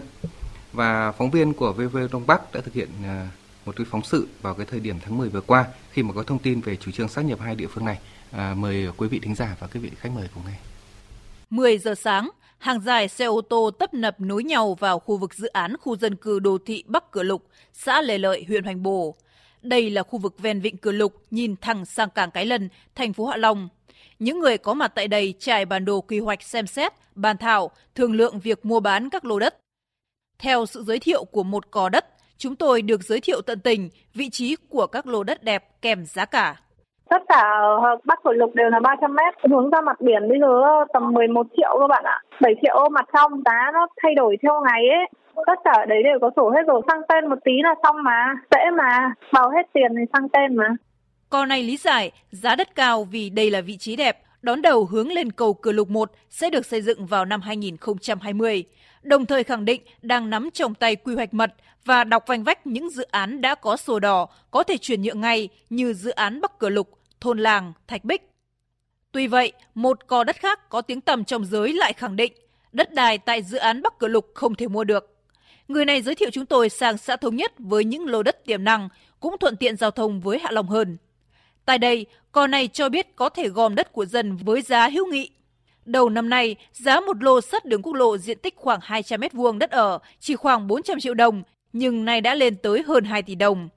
[0.73, 3.25] Và phóng viên của VV Đông Bắc đã thực hiện ờ,
[3.65, 6.23] một cái phóng sự vào cái thời điểm tháng 10 vừa qua khi mà có
[6.23, 7.99] thông tin về chủ trương sát nhập hai địa phương này.
[8.31, 10.55] À, mời quý vị thính giả và quý vị khách mời cùng nghe.
[11.49, 15.33] 10 giờ sáng, hàng dài xe ô tô tấp nập nối nhau vào khu vực
[15.33, 18.83] dự án khu dân cư đô thị Bắc Cửa Lục, xã Lê Lợi, huyện Hoành
[18.83, 19.15] Bồ.
[19.63, 23.13] Đây là khu vực ven vịnh Cửa Lục, nhìn thẳng sang cảng Cái Lần, thành
[23.13, 23.69] phố Hạ Long.
[24.19, 27.71] Những người có mặt tại đây trải bản đồ quy hoạch xem xét, bàn thảo,
[27.95, 29.57] thương lượng việc mua bán các lô đất.
[30.39, 32.05] Theo sự giới thiệu của một cò đất,
[32.37, 36.05] chúng tôi được giới thiệu tận tình vị trí của các lô đất đẹp kèm
[36.05, 36.55] giá cả.
[37.09, 37.41] Tất cả
[37.81, 40.47] ở Bắc Cửa Lục đều là 300 mét, hướng ra mặt biển bây giờ
[40.93, 42.21] tầm 11 triệu các bạn ạ.
[42.41, 46.19] 7 triệu mặt trong giá nó thay đổi theo ngày ấy tất cả đấy đều
[46.21, 46.81] có sổ hết rồi.
[46.87, 48.33] Sang tên một tí là xong mà.
[48.51, 49.13] Dễ mà.
[49.31, 50.75] Vào hết tiền thì sang tên mà.
[51.29, 54.85] Cò này lý giải giá đất cao vì đây là vị trí đẹp, đón đầu
[54.85, 58.63] hướng lên cầu Cửa Lục 1 sẽ được xây dựng vào năm 2020,
[59.01, 61.53] đồng thời khẳng định đang nắm trong tay quy hoạch mật
[61.85, 65.21] và đọc vành vách những dự án đã có sổ đỏ có thể chuyển nhượng
[65.21, 66.89] ngay như dự án Bắc Cửa Lục,
[67.21, 68.29] Thôn Làng, Thạch Bích.
[69.11, 72.33] Tuy vậy, một cò đất khác có tiếng tầm trong giới lại khẳng định
[72.71, 75.10] đất đài tại dự án Bắc Cửa Lục không thể mua được.
[75.71, 78.63] Người này giới thiệu chúng tôi sang xã Thống Nhất với những lô đất tiềm
[78.63, 80.97] năng, cũng thuận tiện giao thông với Hạ Long hơn.
[81.65, 85.07] Tại đây, cò này cho biết có thể gom đất của dân với giá hữu
[85.07, 85.29] nghị.
[85.85, 89.71] Đầu năm nay, giá một lô sắt đường quốc lộ diện tích khoảng 200m2 đất
[89.71, 93.69] ở chỉ khoảng 400 triệu đồng, nhưng nay đã lên tới hơn 2 tỷ đồng.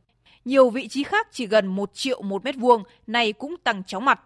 [0.45, 4.05] Nhiều vị trí khác chỉ gần 1 triệu một mét vuông, này cũng tăng chóng
[4.05, 4.21] mặt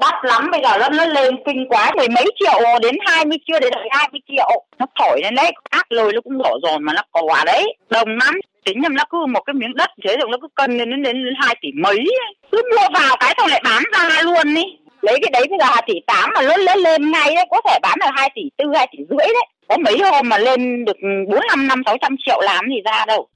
[0.00, 3.60] đắt lắm bây giờ nó, nó lên kinh quá mười mấy triệu đến 20 chưa
[3.60, 4.66] đến hai mươi triệu.
[4.78, 7.76] Nó thổi lên đấy ác lôi nó cũng đổ rồi mà nó quả đấy.
[7.90, 8.34] Đồng lắm.
[8.64, 11.02] Tính nhầm nó cứ một cái miếng đất thế rồi nó cứ cân lên đến
[11.02, 12.04] đến hai tỷ mấy
[12.52, 14.62] cứ mua vào cái xong lại bán ra luôn đi.
[15.02, 17.78] Lấy cái đấy bây giờ tỷ tám mà lớn lên lên ngay đấy có thể
[17.82, 19.46] bán được hai tỷ tư hai tỷ rưỡi đấy.
[19.68, 20.96] Có mấy hôm mà lên được
[21.28, 23.28] bốn năm năm sáu trăm triệu làm gì ra đâu.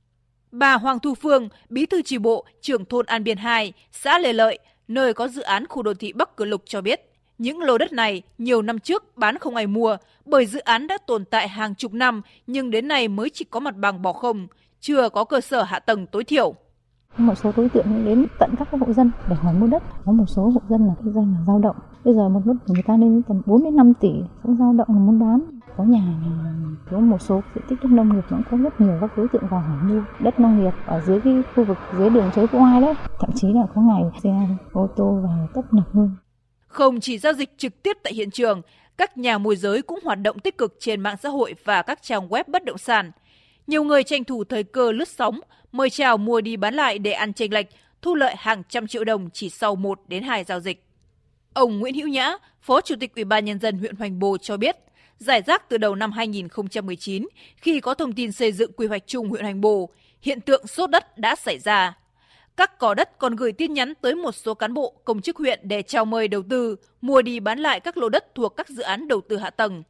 [0.52, 4.32] Bà Hoàng Thu Phương, bí thư chi bộ, trưởng thôn An Biên 2, xã Lê
[4.32, 4.58] Lợi,
[4.90, 7.00] nơi có dự án khu đô thị Bắc Cửa Lục cho biết,
[7.38, 10.98] những lô đất này nhiều năm trước bán không ai mua bởi dự án đã
[11.06, 14.46] tồn tại hàng chục năm nhưng đến nay mới chỉ có mặt bằng bỏ không,
[14.80, 16.54] chưa có cơ sở hạ tầng tối thiểu.
[17.18, 20.24] Một số đối tượng đến tận các hộ dân để hỏi mua đất, có một
[20.26, 21.76] số hộ dân là kinh doanh là dao động.
[22.04, 24.88] Bây giờ một lúc người ta lên tầm 4 đến 5 tỷ cũng dao động
[24.88, 25.40] là muốn bán.
[25.76, 26.02] Có nhà
[26.90, 29.46] có một số diện tích đất nông nghiệp cũng có rất nhiều các đối tượng
[29.50, 32.58] vào hỏi mua đất nông nghiệp ở dưới cái khu vực dưới đường chối của
[32.58, 34.30] Ai đấy, thậm chí là có ngày xe
[34.72, 36.10] ô tô vào tấp nập luôn.
[36.66, 38.62] Không chỉ giao dịch trực tiếp tại hiện trường,
[38.98, 42.02] các nhà môi giới cũng hoạt động tích cực trên mạng xã hội và các
[42.02, 43.10] trang web bất động sản.
[43.66, 45.40] Nhiều người tranh thủ thời cơ lướt sóng,
[45.72, 47.66] mời chào mua đi bán lại để ăn chênh lệch,
[48.02, 50.84] thu lợi hàng trăm triệu đồng chỉ sau 1 đến 2 giao dịch.
[51.52, 54.56] Ông Nguyễn Hữu Nhã, Phó Chủ tịch Ủy ban nhân dân huyện Hoành Bồ cho
[54.56, 54.76] biết,
[55.18, 59.28] giải rác từ đầu năm 2019 khi có thông tin xây dựng quy hoạch chung
[59.28, 59.88] huyện Hoành Bồ,
[60.22, 61.96] hiện tượng sốt đất đã xảy ra.
[62.56, 65.60] Các cò đất còn gửi tin nhắn tới một số cán bộ, công chức huyện
[65.62, 68.82] để chào mời đầu tư, mua đi bán lại các lô đất thuộc các dự
[68.82, 69.82] án đầu tư hạ tầng.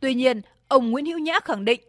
[0.00, 1.80] Tuy nhiên, ông Nguyễn Hữu Nhã khẳng định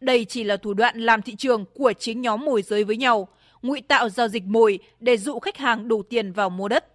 [0.00, 3.28] đây chỉ là thủ đoạn làm thị trường của chính nhóm môi giới với nhau,
[3.62, 6.86] ngụy tạo giao dịch mồi để dụ khách hàng đổ tiền vào mua đất.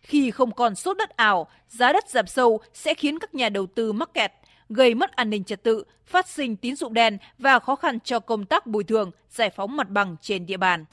[0.00, 3.66] Khi không còn sốt đất ảo, giá đất giảm sâu sẽ khiến các nhà đầu
[3.66, 4.32] tư mắc kẹt,
[4.68, 8.20] gây mất an ninh trật tự, phát sinh tín dụng đen và khó khăn cho
[8.20, 10.84] công tác bồi thường, giải phóng mặt bằng trên địa bàn.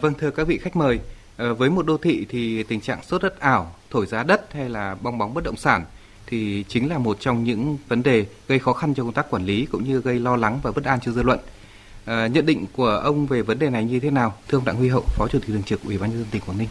[0.00, 1.00] Vâng thưa các vị khách mời,
[1.36, 4.68] ờ, với một đô thị thì tình trạng sốt đất ảo, thổi giá đất hay
[4.68, 5.84] là bong bóng bất động sản
[6.32, 9.46] thì chính là một trong những vấn đề gây khó khăn cho công tác quản
[9.46, 11.40] lý cũng như gây lo lắng và bất an cho dư luận.
[12.04, 14.76] À, nhận định của ông về vấn đề này như thế nào, thưa ông Đặng
[14.76, 16.68] Huy Hậu, Phó Chủ tịch thường trực Ủy ban nhân dân tỉnh Quảng Ninh?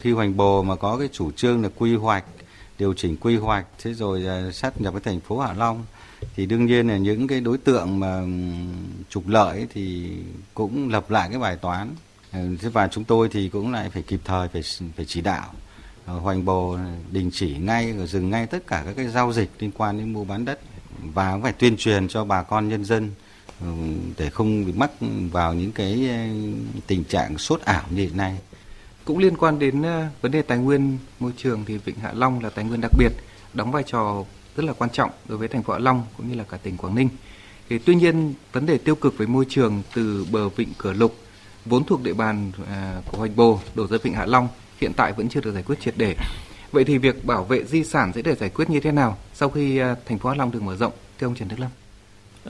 [0.00, 2.24] Khi Hoành Bồ mà có cái chủ trương là quy hoạch
[2.78, 5.84] điều chỉnh quy hoạch thế rồi ờ, sát nhập với thành phố Hạ Long
[6.36, 8.22] thì đương nhiên là những cái đối tượng mà
[9.08, 10.12] trục lợi thì
[10.54, 11.94] cũng lập lại cái bài toán
[12.32, 14.62] ờ, thế và chúng tôi thì cũng lại phải kịp thời phải
[14.96, 15.54] phải chỉ đạo
[16.06, 16.78] Ờ, hoành bồ
[17.10, 20.12] đình chỉ ngay và dừng ngay tất cả các cái giao dịch liên quan đến
[20.12, 20.60] mua bán đất
[21.14, 23.10] và cũng phải tuyên truyền cho bà con nhân dân
[23.60, 23.66] ừ,
[24.18, 24.90] để không bị mắc
[25.32, 26.16] vào những cái ờ,
[26.86, 28.38] tình trạng sốt ảo như hiện nay.
[29.04, 32.44] Cũng liên quan đến ờ, vấn đề tài nguyên môi trường thì Vịnh Hạ Long
[32.44, 33.12] là tài nguyên đặc biệt,
[33.54, 34.24] đóng vai trò
[34.56, 36.76] rất là quan trọng đối với thành phố Hạ Long cũng như là cả tỉnh
[36.76, 37.08] Quảng Ninh.
[37.68, 41.14] Thì tuy nhiên vấn đề tiêu cực với môi trường từ bờ vịnh Cửa Lục
[41.64, 44.48] vốn thuộc địa bàn à, của Hoành Bồ đổ ra vịnh Hạ Long
[44.80, 46.16] hiện tại vẫn chưa được giải quyết triệt để.
[46.72, 49.50] Vậy thì việc bảo vệ di sản sẽ được giải quyết như thế nào sau
[49.50, 51.70] khi ờ, thành phố Hạ Long được mở rộng thưa ông Trần Đức Lâm?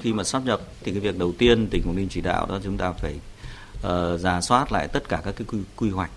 [0.01, 2.61] Khi mà sắp nhập thì cái việc đầu tiên tỉnh Quảng Ninh chỉ đạo đó
[2.65, 3.15] chúng ta phải
[3.83, 6.11] ờ, uh, giả soát lại tất cả các cái quy, quy hoạch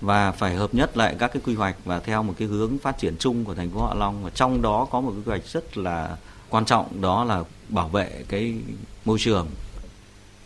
[0.00, 2.98] và phải hợp nhất lại các cái quy hoạch và theo một cái hướng phát
[2.98, 5.46] triển chung của thành phố Hạ Long và trong đó có một cái quy hoạch
[5.52, 6.16] rất là
[6.48, 8.54] quan trọng đó là bảo vệ cái
[9.04, 9.48] môi trường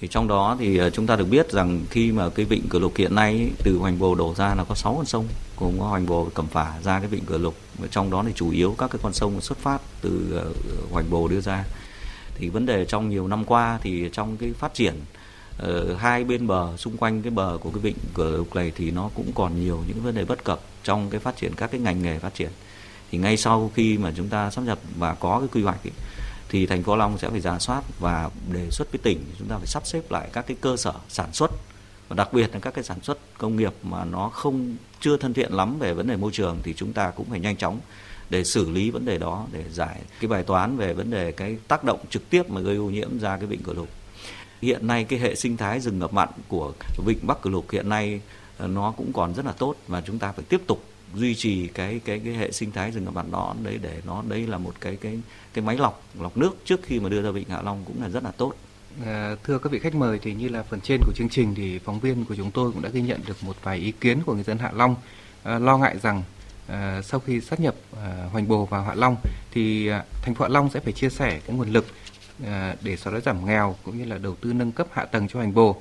[0.01, 2.79] thì trong đó thì ờ, chúng ta được biết rằng khi mà cái vịnh cửa
[2.79, 5.87] lục hiện nay từ hoành bồ đổ ra là có 6 con sông cũng có
[5.87, 7.55] hoành bồ cẩm phả ra cái vịnh cửa lục.
[7.79, 10.53] Và trong đó thì chủ yếu các cái con sông xuất phát từ ờ,
[10.93, 11.65] hoành bồ đưa ra.
[12.35, 14.95] Thì vấn đề trong nhiều năm qua thì trong cái phát triển
[15.59, 18.91] ở hai bên bờ xung quanh cái bờ của cái vịnh cửa lục này thì
[18.91, 21.81] nó cũng còn nhiều những vấn đề bất cập trong cái phát triển các cái
[21.81, 22.51] ngành nghề phát triển.
[23.11, 25.93] Thì ngay sau khi mà chúng ta sắp nhập và có cái quy hoạch ấy,
[26.49, 29.59] thì thành phố Long sẽ phải giả soát và đề xuất với tỉnh chúng ta
[29.59, 31.51] phải sắp xếp lại các cái cơ sở sản xuất.
[32.09, 35.35] Và đặc biệt là các cái sản xuất công nghiệp mà nó không, chưa thân
[35.35, 37.81] thiện lắm về vấn đề môi trường thì chúng ta cũng phải nhanh chóng
[38.31, 41.57] để xử lý vấn đề đó, để giải cái bài toán về vấn đề cái
[41.69, 43.89] tác động trực tiếp mà gây ô nhiễm ra cái vịnh cửa lục.
[44.63, 46.73] Hiện nay cái hệ sinh thái rừng ngập mặn của
[47.07, 48.21] vịnh bắc cửa lục hiện nay
[48.59, 51.67] ờ, nó cũng còn rất là tốt và chúng ta phải tiếp tục duy trì
[51.67, 54.59] cái cái cái hệ sinh thái rừng ngập mặn đó đấy để nó đây là
[54.59, 55.19] một cái cái
[55.55, 58.09] cái máy lọc lọc nước trước khi mà đưa ra vịnh Hạ Long cũng là
[58.09, 58.55] rất là tốt.
[59.07, 61.79] À, thưa các vị khách mời thì như là phần trên của chương trình thì
[61.79, 64.35] phóng viên của chúng tôi cũng đã ghi nhận được một vài ý kiến của
[64.35, 64.97] người dân Hạ Long
[65.43, 66.23] à, lo ngại rằng
[66.67, 69.17] à, sau khi sát nhập à, Hoành Bồ vào Hạ Long
[69.51, 71.87] thì à, thành phố Hạ Long sẽ phải chia sẻ cái nguồn lực
[72.47, 75.29] à, để xóa đói giảm nghèo cũng như là đầu tư nâng cấp hạ tầng
[75.29, 75.77] cho Hoành Bồ.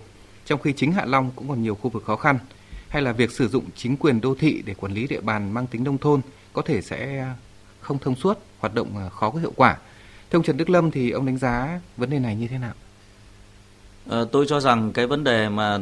[0.46, 2.40] Trong khi chính Hạ Long cũng còn nhiều khu vực khó khăn
[2.90, 5.68] hay là việc sử dụng chính quyền đô thị để quản lý địa bàn mang
[5.68, 6.22] tính nông thôn
[6.54, 7.26] có thể sẽ
[7.82, 9.78] không thông suốt, hoạt động à, khó có hiệu quả.
[10.30, 12.74] Thưa ông Trần Đức Lâm thì ông đánh giá vấn đề này như thế nào?
[14.10, 15.80] À, tôi cho rằng cái vấn đề mà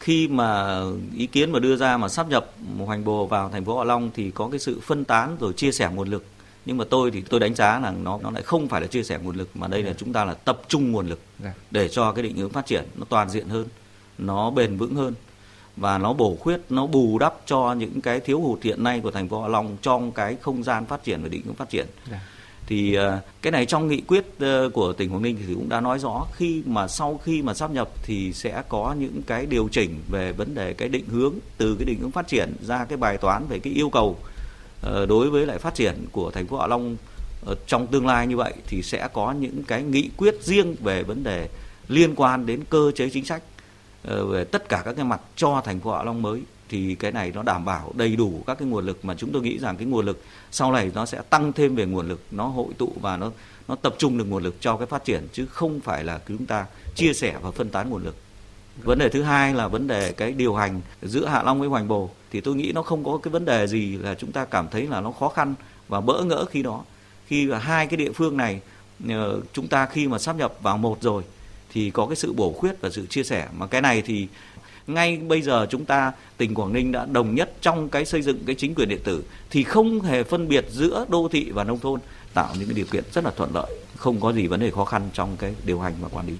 [0.00, 0.80] khi mà
[1.16, 4.10] ý kiến mà đưa ra mà sắp nhập Hoành Bồ vào thành phố Hạ Long
[4.14, 6.24] thì có cái sự phân tán rồi chia sẻ nguồn lực
[6.64, 9.02] nhưng mà tôi thì tôi đánh giá là nó nó lại không phải là chia
[9.02, 11.52] sẻ nguồn lực mà đây là chúng ta là tập trung nguồn lực dạ.
[11.70, 13.66] để cho cái định hướng phát triển nó toàn diện hơn
[14.18, 15.14] nó bền vững hơn
[15.80, 19.10] và nó bổ khuyết nó bù đắp cho những cái thiếu hụt hiện nay của
[19.10, 21.86] thành phố Hạ Long trong cái không gian phát triển và định hướng phát triển.
[22.10, 22.20] Dạ.
[22.66, 25.80] Thì ờ, cái này trong nghị quyết ờ, của tỉnh Quảng Ninh thì cũng đã
[25.80, 29.68] nói rõ khi mà sau khi mà sắp nhập thì sẽ có những cái điều
[29.72, 32.96] chỉnh về vấn đề cái định hướng từ cái định hướng phát triển ra cái
[32.96, 34.16] bài toán về cái yêu cầu
[34.82, 36.96] ờ, đối với lại phát triển của thành phố Hạ Long
[37.66, 41.24] trong tương lai như vậy thì sẽ có những cái nghị quyết riêng về vấn
[41.24, 41.48] đề
[41.88, 43.42] liên quan đến cơ chế chính sách
[44.02, 47.12] Ờ, về tất cả các cái mặt cho thành phố Hạ Long mới, thì cái
[47.12, 49.76] này nó đảm bảo đầy đủ các cái nguồn lực mà chúng tôi nghĩ rằng
[49.76, 52.92] cái nguồn lực sau này nó sẽ tăng thêm về nguồn lực, nó hội tụ
[53.00, 53.30] và nó
[53.68, 56.46] nó tập trung được nguồn lực cho cái phát triển, chứ không phải là chúng
[56.46, 58.16] ta chia sẻ và phân tán nguồn lực.
[58.84, 61.88] Vấn đề thứ hai là vấn đề cái điều hành giữa Hạ Long với Hoành
[61.88, 64.68] Bồ, thì tôi nghĩ nó không có cái vấn đề gì là chúng ta cảm
[64.68, 65.54] thấy là nó khó khăn
[65.88, 66.84] và bỡ ngỡ khi đó.
[67.26, 68.60] Khi hai cái địa phương này
[69.08, 71.22] ờ, chúng ta khi mà sắp nhập vào một rồi
[71.72, 74.28] thì có cái sự bổ khuyết và sự chia sẻ mà cái này thì
[74.86, 78.38] ngay bây giờ chúng ta, tỉnh Quảng Ninh đã đồng nhất trong cái xây dựng
[78.46, 81.78] cái chính quyền điện tử thì không hề phân biệt giữa đô thị và nông
[81.78, 82.00] thôn,
[82.34, 84.84] tạo những cái điều kiện rất là thuận lợi, không có gì vấn đề khó
[84.84, 86.34] khăn trong cái điều hành và quản lý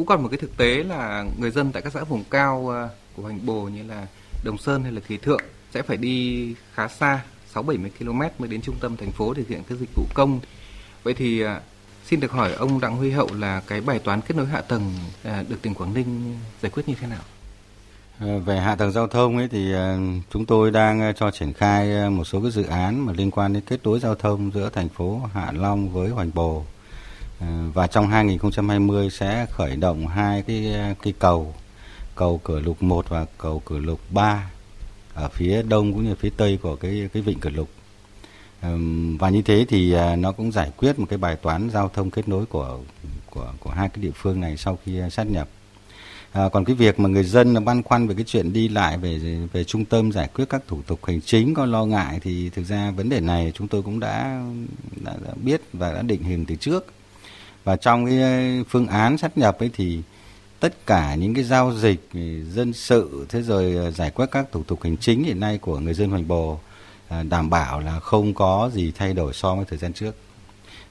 [0.00, 2.88] cũng còn một cái thực tế là người dân tại các xã vùng cao à,
[3.16, 4.06] của Hoành Bồ như là
[4.44, 5.40] Đồng Sơn hay là Kỳ Thượng
[5.74, 7.20] sẽ phải đi khá xa
[7.54, 10.04] 6 70 km mới đến trung tâm thành phố để thực hiện các dịch vụ
[10.14, 10.40] công.
[11.02, 11.60] Vậy thì à,
[12.10, 14.94] Xin được hỏi ông Đặng Huy Hậu là cái bài toán kết nối hạ tầng
[15.24, 17.22] à, được tỉnh Quảng Ninh giải quyết như thế nào?
[18.18, 19.98] À, về hạ tầng giao thông ấy thì à,
[20.32, 23.62] chúng tôi đang cho triển khai một số cái dự án mà liên quan đến
[23.66, 26.64] kết nối giao thông giữa thành phố Hạ Long với Hoành Bồ.
[27.74, 31.54] Và trong 2020 sẽ khởi động hai cái cái cầu,
[32.14, 34.50] cầu Cửa Lục 1 và cầu Cửa Lục 3
[35.14, 37.68] ở phía đông cũng như phía tây của cái cái vịnh Cửa Lục
[39.18, 42.10] và như thế thì à, nó cũng giải quyết một cái bài toán giao thông
[42.10, 42.78] kết nối của
[43.30, 45.48] của của hai cái địa phương này sau khi à, sát nhập
[46.32, 49.18] À, còn cái việc mà người dân băn khoăn về cái chuyện đi lại về
[49.52, 52.64] về trung tâm giải quyết các thủ tục hành chính có lo ngại thì thực
[52.66, 54.42] ra vấn đề này chúng tôi cũng đã,
[55.04, 56.86] đã, đã biết và đã định hình từ trước.
[57.64, 60.00] Và trong cái à, phương án sát nhập ấy thì
[60.60, 62.08] tất cả những cái giao dịch
[62.52, 65.94] dân sự thế rồi giải quyết các thủ tục hành chính hiện nay của người
[65.94, 66.60] dân Hoành Bồ
[67.10, 70.14] À, đảm bảo là không có gì thay đổi so với thời gian trước.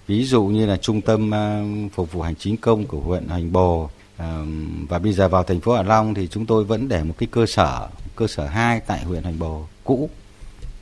[0.08, 3.52] Ví dụ như là trung tâm à, phục vụ hành chính công của huyện Hoành
[3.52, 4.44] Bồ à,
[4.90, 7.28] và bây giờ vào thành phố Hạ Long thì chúng tôi vẫn để một cái
[7.32, 10.10] cơ sở cơ sở 2 tại huyện Hoành Bồ cũ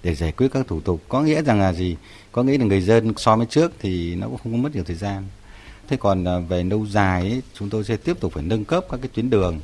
[0.04, 1.02] để giải quyết các thủ tục.
[1.10, 1.96] Có nghĩa rằng là gì?
[2.32, 4.84] Có nghĩa là người dân so với trước thì nó cũng không có mất nhiều
[4.84, 5.24] thời gian.
[5.88, 9.00] Thế còn về lâu dài ấy, chúng tôi sẽ tiếp tục phải nâng cấp các
[9.02, 9.60] cái tuyến đường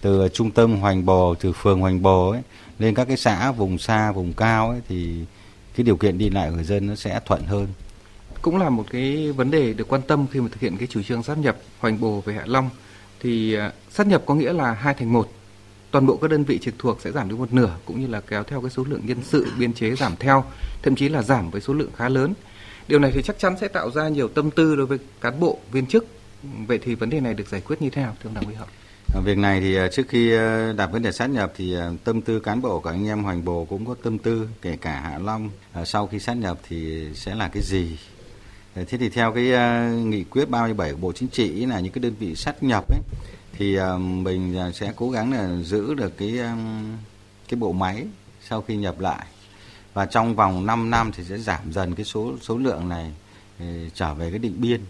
[0.00, 2.42] từ trung tâm Hoành Bồ từ phường Hoành Bồ ấy,
[2.78, 5.24] lên các cái xã vùng xa vùng cao ấy, thì
[5.76, 7.66] cái điều kiện đi lại của người dân nó sẽ thuận hơn.
[8.42, 11.02] Cũng là một cái vấn đề được quan tâm khi mà thực hiện cái chủ
[11.02, 12.70] trương sát nhập Hoành Bồ về Hạ Long.
[13.20, 15.32] Thì à, sát nhập có nghĩa là hai thành một.
[15.90, 18.20] Toàn bộ các đơn vị trực thuộc sẽ giảm đi một nửa cũng như là
[18.20, 20.44] kéo theo cái số lượng nhân sự biên chế giảm theo
[20.82, 22.34] thậm chí là giảm với số lượng khá lớn.
[22.88, 25.58] Điều này thì chắc chắn sẽ tạo ra nhiều tâm tư đối với cán bộ
[25.72, 26.06] viên chức.
[26.66, 28.54] Vậy thì vấn đề này được giải quyết như thế nào thưa ông đảng ủy
[28.54, 28.68] hậu?
[29.14, 32.22] Ờ, việc này thì ờ, trước khi ờ, đặt vấn đề sát nhập thì tâm
[32.22, 35.18] tư cán bộ của anh em Hoành Bồ cũng có tâm tư, kể cả Hạ
[35.18, 35.50] Long.
[35.84, 37.98] Sau khi sát nhập thì sẽ là cái gì?
[38.74, 39.44] Thế thì theo cái
[40.04, 43.00] nghị quyết 37 của Bộ Chính trị là những cái đơn vị sát nhập ấy,
[43.52, 46.38] thì mình sẽ cố gắng là giữ được cái
[47.48, 48.06] cái bộ máy
[48.48, 49.26] sau khi nhập lại.
[49.94, 53.12] Và trong vòng 5 năm thì sẽ giảm dần cái số số lượng này
[53.94, 54.80] trở về cái định biên.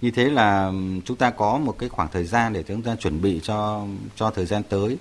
[0.00, 0.72] Như thế là
[1.04, 4.30] chúng ta có một cái khoảng thời gian để chúng ta chuẩn bị cho cho
[4.30, 4.98] thời gian tới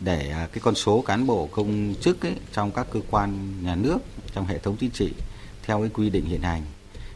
[0.00, 3.74] để à, cái con số cán bộ công chức ấy, trong các cơ quan nhà
[3.74, 3.98] nước
[4.34, 5.12] trong hệ thống chính trị
[5.62, 6.62] theo cái quy định hiện hành.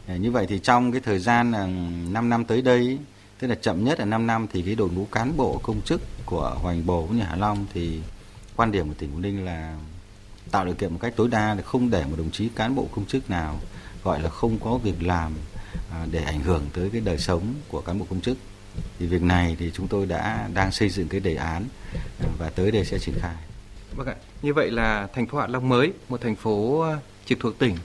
[0.08, 1.66] Ờ, như vậy thì trong cái thời gian là
[2.10, 2.98] 5 năm tới đây
[3.38, 6.00] tức là chậm nhất là 5 năm thì cái đội ngũ cán bộ công chức
[6.26, 8.00] của Hoành Bồ cũng như Hạ Long thì
[8.56, 9.76] quan điểm của tỉnh Quảng Ninh là
[10.50, 12.86] tạo điều kiện một cách tối đa để không để một đồng chí cán bộ
[12.94, 13.60] công chức nào
[14.04, 15.32] gọi là không có việc làm
[15.90, 18.36] À, để ảnh hưởng tới cái đời sống của cán bộ công chức.
[18.98, 21.64] Thì việc này thì chúng tôi đã đang xây dựng cái đề án
[22.20, 23.34] à, và tới đây sẽ triển khai.
[23.96, 24.14] Vâng ạ.
[24.42, 27.76] Như vậy là thành phố Hạ Long mới, một thành phố à, trực thuộc tỉnh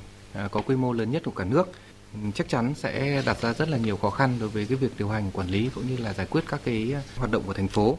[0.52, 1.72] có quy mô lớn nhất của cả nước
[2.14, 4.92] ừ, chắc chắn sẽ đặt ra rất là nhiều khó khăn đối với cái việc
[4.98, 7.68] điều hành quản lý cũng như là giải quyết các cái hoạt động của thành
[7.68, 7.98] phố.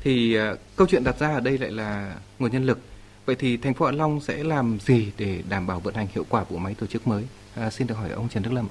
[0.00, 0.36] Thì
[0.76, 2.78] câu chuyện đặt ra ở đây lại là nguồn nhân lực.
[3.26, 6.26] Vậy thì thành phố Hạ Long sẽ làm gì để đảm bảo vận hành hiệu
[6.28, 7.24] quả bộ máy tổ chức mới?
[7.54, 8.68] À, xin được hỏi ông Trần Đức Lâm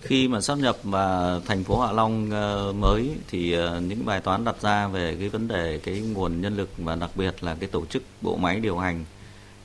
[0.00, 4.20] khi mà sắp nhập và thành phố Hạ Long ờ, mới thì ờ, những bài
[4.20, 7.56] toán đặt ra về cái vấn đề cái nguồn nhân lực và đặc biệt là
[7.60, 9.04] cái tổ chức bộ máy điều hành.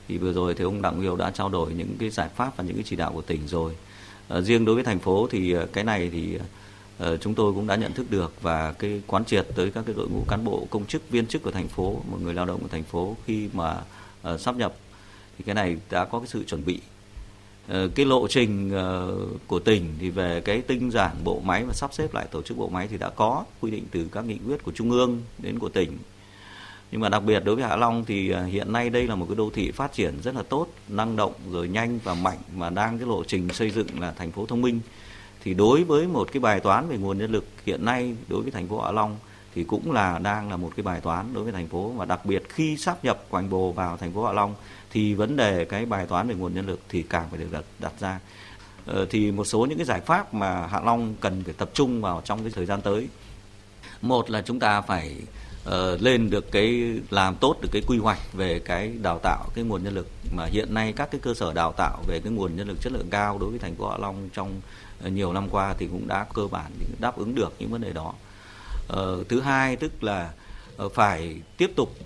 [0.08, 2.64] Thì vừa rồi thì ông Đặng Hiếu đã trao đổi những cái giải pháp và
[2.64, 3.76] những cái chỉ đạo của tỉnh rồi.
[4.28, 6.38] Ờ, riêng đối với thành phố thì cái này thì
[7.20, 10.08] chúng tôi cũng đã nhận thức được và cái quán triệt tới các cái đội
[10.08, 12.68] ngũ cán bộ, công chức, viên chức của thành phố, một người lao động của
[12.68, 13.76] thành phố khi mà
[14.38, 14.74] sắp nhập.
[15.38, 16.80] Thì cái này đã có cái sự chuẩn bị
[17.68, 21.72] Ờ, cái lộ trình ờ, của tỉnh thì về cái tinh giản bộ máy và
[21.72, 24.38] sắp xếp lại tổ chức bộ máy thì đã có quy định từ các nghị
[24.46, 25.98] quyết của trung ương đến của tỉnh
[26.92, 29.26] nhưng mà đặc biệt đối với Hạ Long thì ờ, hiện nay đây là một
[29.28, 32.70] cái đô thị phát triển rất là tốt, năng động rồi nhanh và mạnh mà
[32.70, 34.80] đang cái lộ trình xây dựng là thành phố thông minh.
[35.44, 38.50] Thì đối với một cái bài toán về nguồn nhân lực hiện nay đối với
[38.50, 39.16] thành phố Hạ Long
[39.54, 42.26] thì cũng là đang là một cái bài toán đối với thành phố và đặc
[42.26, 44.54] biệt khi sắp nhập Quảng Bồ vào thành phố Hạ Long
[44.96, 47.64] thì vấn đề cái bài toán về nguồn nhân lực thì càng phải được đặt,
[47.78, 48.20] đặt ra.
[48.86, 52.00] Ờ, thì một số những cái giải pháp mà Hạ Long cần phải tập trung
[52.00, 53.08] vào trong cái thời gian tới.
[54.02, 55.16] Một là chúng ta phải
[55.68, 59.64] uh, lên được cái làm tốt được cái quy hoạch về cái đào tạo cái
[59.64, 60.06] nguồn nhân lực
[60.36, 62.92] mà hiện nay các cái cơ sở đào tạo về cái nguồn nhân lực chất
[62.92, 64.60] lượng cao đối với thành phố Hạ Long trong
[65.02, 67.92] ờ, nhiều năm qua thì cũng đã cơ bản đáp ứng được những vấn đề
[67.92, 68.14] đó.
[68.92, 70.30] Uh, thứ hai tức là
[70.94, 71.96] phải tiếp tục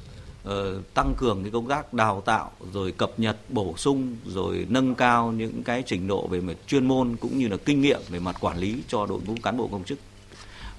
[0.44, 4.94] Ờ, tăng cường cái công tác đào tạo rồi cập nhật bổ sung rồi nâng
[4.94, 8.18] cao những cái trình độ về mặt chuyên môn cũng như là kinh nghiệm về
[8.18, 9.98] mặt quản lý cho đội ngũ cán bộ công chức.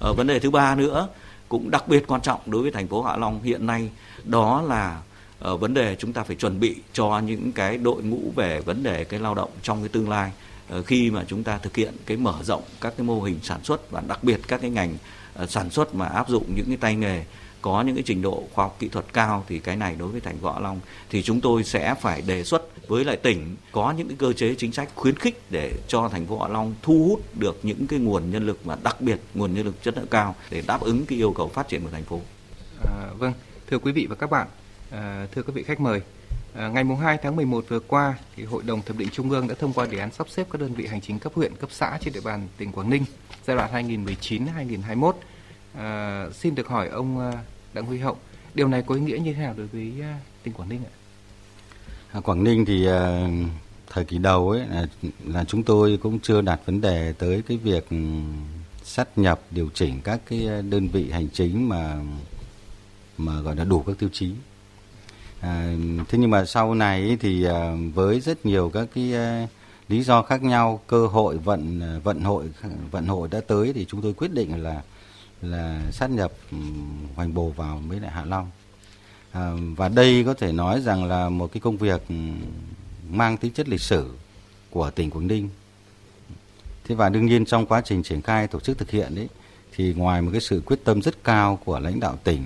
[0.00, 1.08] ở vấn đề thứ ba nữa
[1.48, 3.90] cũng đặc biệt quan trọng đối với thành phố Hạ Long hiện nay
[4.24, 5.02] đó là
[5.52, 8.82] uh, vấn đề chúng ta phải chuẩn bị cho những cái đội ngũ về vấn
[8.82, 10.32] đề cái lao động trong cái tương lai
[10.78, 13.64] uh, khi mà chúng ta thực hiện cái mở rộng các cái mô hình sản
[13.64, 14.96] xuất và đặc biệt các cái ngành
[15.42, 17.24] uh, sản xuất mà áp dụng những cái tay nghề
[17.62, 20.20] có những cái trình độ khoa học kỹ thuật cao thì cái này đối với
[20.20, 24.08] thành phố Long thì chúng tôi sẽ phải đề xuất với lại tỉnh có những
[24.08, 27.36] cái cơ chế chính sách khuyến khích để cho thành phố Hạ Long thu hút
[27.38, 30.34] được những cái nguồn nhân lực mà đặc biệt nguồn nhân lực chất lượng cao
[30.50, 32.20] để đáp ứng cái yêu cầu phát triển của thành phố.
[32.86, 33.32] À, vâng,
[33.70, 34.48] thưa quý vị và các bạn,
[34.90, 36.00] à, thưa các vị khách mời,
[36.54, 39.54] À, ngày 2 tháng 11 vừa qua, thì Hội đồng Thẩm định Trung ương đã
[39.58, 41.98] thông qua đề án sắp xếp các đơn vị hành chính cấp huyện, cấp xã
[42.00, 43.04] trên địa bàn tỉnh Quảng Ninh
[43.46, 45.12] giai đoạn 2019-2021
[45.76, 47.32] À, xin được hỏi ông à,
[47.74, 48.16] Đặng Huy Hậu,
[48.54, 50.94] điều này có ý nghĩa như thế nào đối với à, tỉnh Quảng Ninh ạ?
[52.12, 53.28] À, Quảng Ninh thì à,
[53.90, 54.86] thời kỳ đầu ấy là,
[55.24, 57.96] là chúng tôi cũng chưa đặt vấn đề tới cái việc ừ,
[58.84, 61.96] sát nhập điều chỉnh các cái à, đơn vị hành chính mà
[63.18, 64.30] mà gọi là đủ các tiêu chí.
[65.40, 65.74] À,
[66.08, 69.48] thế nhưng mà sau này thì à, với rất nhiều các cái à,
[69.88, 72.44] lý do khác nhau, cơ hội vận vận hội
[72.90, 74.82] vận hội đã tới thì chúng tôi quyết định là
[75.42, 76.56] là sát nhập ừ,
[77.14, 78.50] Hoành Bồ vào với lại Hạ Long.
[79.32, 82.14] À, và đây có thể nói rằng là một cái công việc ừ,
[83.10, 84.10] mang tính chất lịch sử
[84.70, 85.48] của tỉnh Quảng Ninh.
[86.84, 89.28] Thế và đương nhiên trong quá trình triển khai tổ chức thực hiện đấy
[89.76, 92.42] thì ngoài một cái sự quyết tâm rất cao của lãnh đạo tỉnh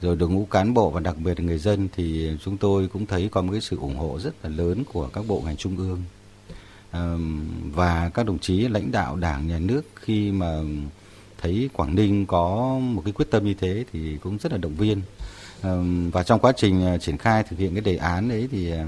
[0.00, 3.06] rồi đội ngũ cán bộ và đặc biệt là người dân thì chúng tôi cũng
[3.06, 5.76] thấy có một cái sự ủng hộ rất là lớn của các bộ ngành trung
[5.76, 6.02] ương
[7.74, 10.60] và các đồng chí lãnh đạo đảng nhà nước khi mà
[11.42, 14.74] thấy Quảng Ninh có một cái quyết tâm như thế thì cũng rất là động
[14.74, 15.00] viên
[16.12, 18.84] và trong quá trình ờ, triển khai thực hiện cái đề án đấy thì ờ,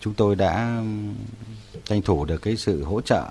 [0.00, 0.82] chúng tôi đã
[1.84, 3.24] tranh thủ được cái sự hỗ trợ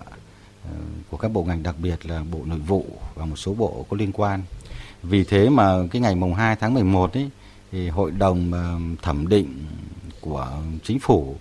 [0.63, 0.75] ờ,
[1.11, 2.85] của các bộ ngành đặc biệt là Bộ Nội vụ
[3.15, 4.43] và một số bộ có liên quan.
[5.03, 7.29] Vì thế mà cái ngày mùng 2 tháng 11 ấy,
[7.71, 8.51] thì hội đồng
[9.01, 9.65] thẩm định
[10.21, 10.51] của
[10.83, 11.35] chính phủ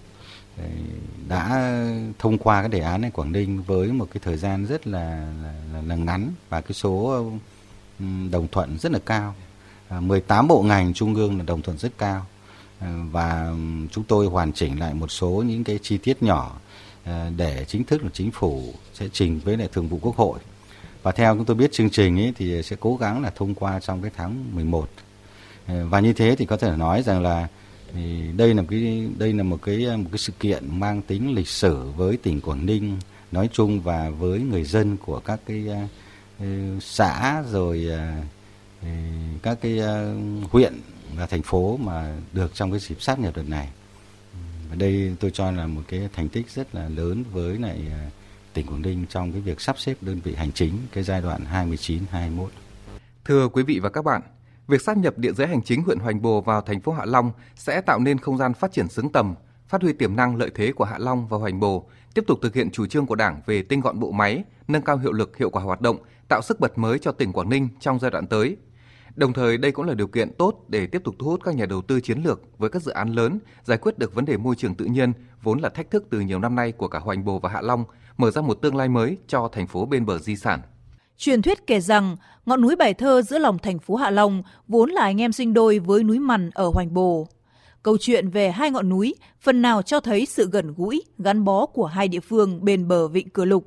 [1.29, 1.75] đã
[2.19, 5.27] thông qua cái đề án này Quảng Ninh với một cái thời gian rất là
[5.73, 7.25] là, là ngắn và cái số
[8.01, 9.35] ừ, đồng thuận rất là cao.
[9.89, 12.27] À, 18 bộ ngành trung ương là đồng thuận rất cao.
[12.79, 13.57] À, và ừ,
[13.91, 16.61] chúng tôi hoàn chỉnh lại một số những cái chi tiết nhỏ
[17.05, 20.39] à, để chính thức là chính phủ sẽ trình với lại thường vụ quốc hội
[21.03, 23.81] và theo chúng tôi biết chương trình ấy thì sẽ cố gắng là thông qua
[23.81, 24.89] trong cái tháng 11
[25.67, 27.49] và như thế thì có thể nói rằng là
[27.95, 31.35] thì đây là một cái đây là một cái một cái sự kiện mang tính
[31.35, 32.99] lịch sử với tỉnh Quảng Ninh
[33.33, 35.67] nói chung và với người dân của các cái
[36.43, 37.89] uh, xã rồi
[38.83, 38.87] uh,
[39.43, 40.75] các cái uh, huyện
[41.17, 43.69] và thành phố mà được trong cái dịp sát nhập đợt này.
[44.71, 47.79] Và đây tôi cho là một cái thành tích rất là lớn với lại
[48.53, 51.45] tỉnh Quảng Ninh trong cái việc sắp xếp đơn vị hành chính cái giai đoạn
[51.53, 52.47] 29-21.
[53.25, 54.23] Thưa quý vị và các bạn,
[54.69, 57.33] việc sát nhập địa giới hành chính huyện Hoành Bồ vào thành phố Hạ Long
[57.57, 59.35] sẽ tạo nên không gian phát triển xứng tầm,
[59.69, 62.55] phát huy tiềm năng lợi thế của Hạ Long và Hoành Bồ, tiếp tục thực
[62.55, 65.51] hiện chủ trương của Đảng về tinh gọn bộ máy, nâng cao hiệu lực hiệu
[65.51, 65.97] quả hoạt động,
[66.29, 68.57] tạo sức bật mới cho tỉnh Quảng Ninh trong giai đoạn tới.
[69.15, 71.67] Đồng thời đây cũng là điều kiện tốt để tiếp tục thu hút các nhà
[71.67, 74.57] đầu tư chiến lược với các dự án lớn, giải quyết được vấn đề môi
[74.57, 75.13] trường tự nhiên
[75.43, 77.85] vốn là thách thức từ nhiều năm nay của cả Hoành Bồ và Hạ Long,
[78.17, 80.61] mở ra một tương lai mới cho thành phố bên bờ di sản.
[81.19, 84.91] Truyền thuyết kể rằng ngọn núi Bài Thơ giữa lòng thành phố Hạ Long vốn
[84.91, 87.29] là anh em sinh đôi với núi Mằn ở Hoành Bồ.
[87.83, 91.67] Câu chuyện về hai ngọn núi phần nào cho thấy sự gần gũi, gắn bó
[91.67, 93.67] của hai địa phương bên bờ vịnh Cửa Lục.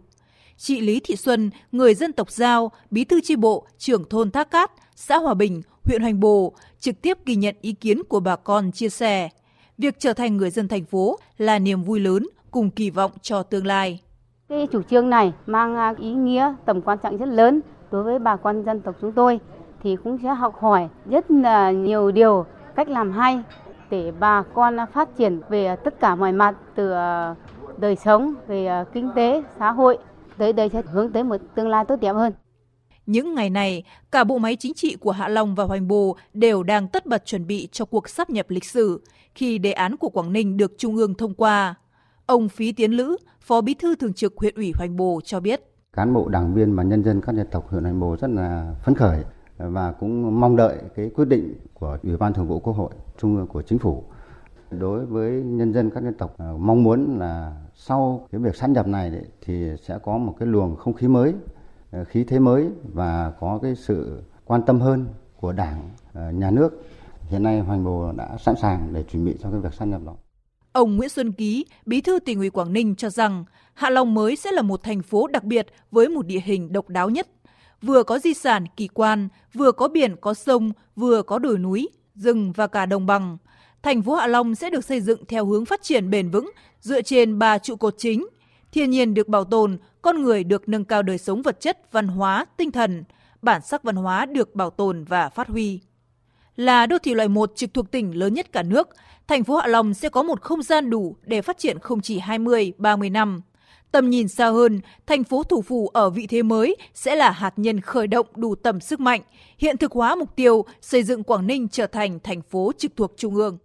[0.57, 4.51] Chị Lý Thị Xuân, người dân tộc Giao, bí thư chi bộ, trưởng thôn Thác
[4.51, 8.35] Cát, xã Hòa Bình, huyện Hoành Bồ trực tiếp ghi nhận ý kiến của bà
[8.35, 9.29] con chia sẻ.
[9.77, 13.43] Việc trở thành người dân thành phố là niềm vui lớn cùng kỳ vọng cho
[13.43, 13.99] tương lai.
[14.49, 18.19] Cái chủ trương này mang à, ý nghĩa tầm quan trọng rất lớn đối với
[18.19, 19.39] bà con dân tộc chúng tôi
[19.83, 22.45] thì cũng sẽ học hỏi rất là nhiều điều
[22.75, 23.41] cách làm hay
[23.89, 27.35] để bà con phát triển về tất cả mọi mặt từ à,
[27.77, 29.97] đời sống về à, kinh tế xã hội
[30.37, 32.33] tới đây sẽ hướng tới một tương lai tốt đẹp hơn.
[33.05, 36.63] Những ngày này, cả bộ máy chính trị của Hạ Long và Hoành Bồ đều
[36.63, 39.01] đang tất bật chuẩn bị cho cuộc sắp nhập lịch sử
[39.35, 41.75] khi đề án của Quảng Ninh được Trung ương thông qua.
[42.27, 45.61] Ông Phí Tiến Lữ, Phó Bí thư Thường trực huyện ủy Hoành Bồ cho biết.
[45.93, 48.75] Cán bộ đảng viên và nhân dân các dân tộc huyện Hoành Bồ rất là
[48.83, 49.23] phấn khởi
[49.57, 53.37] và cũng mong đợi cái quyết định của Ủy ban Thường vụ Quốc hội Trung
[53.37, 54.03] ương của Chính phủ.
[54.71, 58.69] Đối với nhân dân các dân tộc à, mong muốn là sau cái việc sát
[58.69, 59.11] nhập này
[59.41, 61.33] thì sẽ có một cái luồng không khí mới
[61.91, 65.05] à, khí thế mới và có cái sự quan tâm hơn
[65.39, 66.83] của Đảng, à, nhà nước.
[67.21, 70.01] Hiện nay Hoành Bồ đã sẵn sàng để chuẩn bị cho cái việc sát nhập
[70.05, 70.15] đó.
[70.77, 74.35] Ông Nguyễn Xuân Ký, Bí thư tỉnh ủy Quảng Ninh cho rằng Hạ Long mới
[74.35, 77.27] sẽ là một thành phố đặc biệt với một địa hình độc đáo nhất,
[77.81, 81.89] vừa có di sản kỳ quan, vừa có biển có sông, vừa có đồi núi,
[82.15, 83.37] rừng và cả đồng bằng.
[83.83, 86.51] Thành phố Hạ Long sẽ được xây dựng theo hướng phát triển bền vững
[86.81, 88.27] dựa trên ba trụ cột chính:
[88.71, 92.07] thiên nhiên được bảo tồn, con người được nâng cao đời sống vật chất, văn
[92.07, 93.03] hóa, tinh thần,
[93.41, 95.79] bản sắc văn hóa được bảo tồn và phát huy.
[96.57, 98.89] Là đô thị loại 1 trực thuộc tỉnh lớn nhất cả nước,
[99.27, 102.19] thành phố Hạ Long sẽ có một không gian đủ để phát triển không chỉ
[102.19, 103.41] 20, 30 năm.
[103.91, 107.53] Tầm nhìn xa hơn, thành phố thủ phủ ở vị thế mới sẽ là hạt
[107.57, 109.21] nhân khởi động đủ tầm sức mạnh,
[109.57, 113.13] hiện thực hóa mục tiêu xây dựng Quảng Ninh trở thành thành phố trực thuộc
[113.17, 113.57] Trung ương.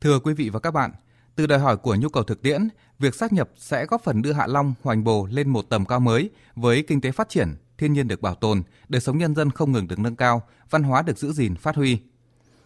[0.00, 0.90] Thưa quý vị và các bạn,
[1.36, 2.68] từ đòi hỏi của nhu cầu thực tiễn,
[2.98, 6.00] việc sát nhập sẽ góp phần đưa Hạ Long, Hoành Bồ lên một tầm cao
[6.00, 9.50] mới với kinh tế phát triển, thiên nhiên được bảo tồn, đời sống nhân dân
[9.50, 11.98] không ngừng được nâng cao, văn hóa được giữ gìn, phát huy.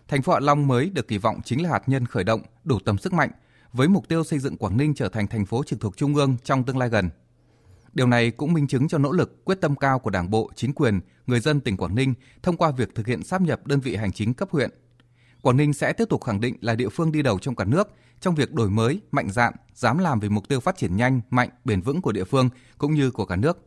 [0.09, 2.79] Thành phố Hạ Long mới được kỳ vọng chính là hạt nhân khởi động đủ
[2.85, 3.31] tầm sức mạnh
[3.73, 6.37] với mục tiêu xây dựng Quảng Ninh trở thành thành phố trực thuộc trung ương
[6.45, 7.11] trong tương lai gần.
[7.93, 10.73] Điều này cũng minh chứng cho nỗ lực, quyết tâm cao của Đảng bộ, chính
[10.73, 13.97] quyền, người dân tỉnh Quảng Ninh thông qua việc thực hiện sáp nhập đơn vị
[13.97, 14.71] hành chính cấp huyện.
[15.43, 17.89] Quảng Ninh sẽ tiếp tục khẳng định là địa phương đi đầu trong cả nước
[18.21, 21.49] trong việc đổi mới, mạnh dạn, dám làm vì mục tiêu phát triển nhanh, mạnh,
[21.65, 22.49] bền vững của địa phương
[22.79, 23.59] cũng như của cả nước.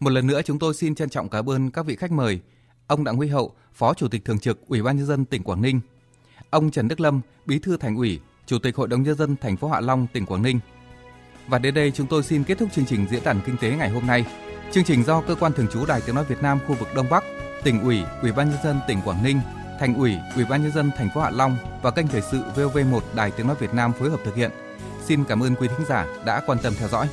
[0.00, 2.40] Một lần nữa chúng tôi xin trân trọng cảm ơn các vị khách mời,
[2.86, 5.62] ông Đặng Huy Hậu, Phó Chủ tịch Thường trực Ủy ban nhân dân tỉnh Quảng
[5.62, 5.80] Ninh,
[6.50, 9.56] ông Trần Đức Lâm, Bí thư Thành ủy, Chủ tịch Hội đồng nhân dân thành
[9.56, 10.60] phố Hạ Long, tỉnh Quảng Ninh.
[11.48, 13.90] Và đến đây chúng tôi xin kết thúc chương trình diễn đàn kinh tế ngày
[13.90, 14.26] hôm nay.
[14.72, 17.06] Chương trình do cơ quan thường trú Đài Tiếng nói Việt Nam khu vực Đông
[17.10, 17.24] Bắc,
[17.64, 19.40] tỉnh ủy, Ủy ban nhân dân tỉnh Quảng Ninh,
[19.80, 23.00] Thành ủy, Ủy ban nhân dân thành phố Hạ Long và kênh thời sự VOV1
[23.14, 24.50] Đài Tiếng nói Việt Nam phối hợp thực hiện.
[25.04, 27.08] Xin cảm ơn quý thính giả đã quan tâm theo dõi.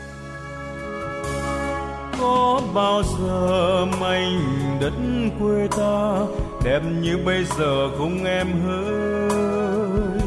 [2.21, 4.93] Có bao giờ mảnh đất
[5.39, 6.25] quê ta
[6.63, 10.19] đẹp như bây giờ không em hỡi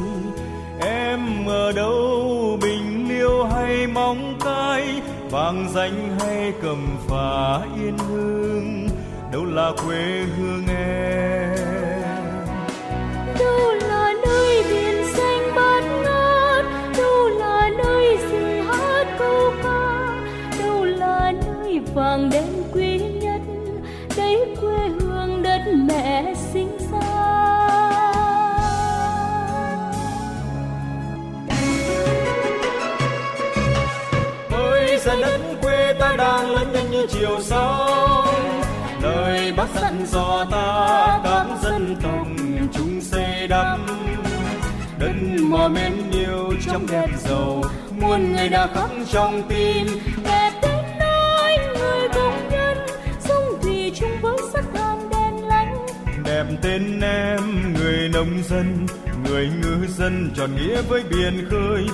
[0.80, 8.88] Em ở đâu, bình liêu hay móng cái, vàng danh hay cầm phả yên hương,
[9.32, 11.73] đâu là quê hương em?
[37.51, 37.57] Như
[39.03, 42.26] lời bác dặn dò ta, các dân tộc
[42.72, 43.78] chung xây đắp.
[44.99, 47.62] Đất mò men yêu trong đẹp giàu
[48.01, 49.86] muôn người đã khắc trong tim.
[50.24, 52.78] Đẹp tên nơi người công nhân
[53.20, 55.86] sông thủy chung với sắc than đen lánh.
[56.24, 58.86] Đẹp tên em, người nông dân,
[59.24, 61.86] người ngư dân tròn nghĩa với biển khơi.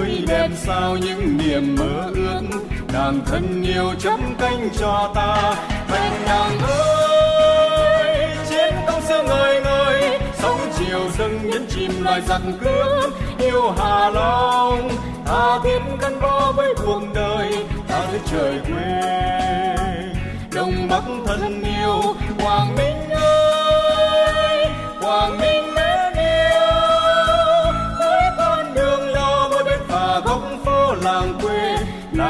[0.00, 2.40] Ơi, đẹp sao những niềm mơ ước
[2.92, 5.54] nàng thân yêu chấm canh cho ta.
[5.88, 12.40] Thành nàng ơi chiến công xưa ngời ngời, sóng chiều dâng nhấn chìm loài giặc
[12.60, 13.12] cướp.
[13.38, 14.88] Yêu hà long
[15.26, 19.00] tha thiết gắn bó với cuộc đời, ta dưới trời quê.
[20.54, 22.02] Đông bắc thân yêu,
[22.38, 23.07] quảng minh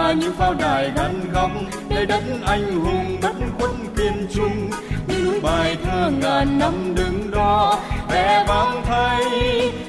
[0.09, 1.51] là những pháo đài gắn góc
[1.89, 4.71] nơi đất anh hùng đất quân kiên trung.
[5.09, 7.81] Như bài thơ ngàn năm đứng đó,
[8.11, 9.23] vẻ vang thay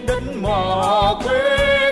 [0.08, 1.92] đất mỏ quê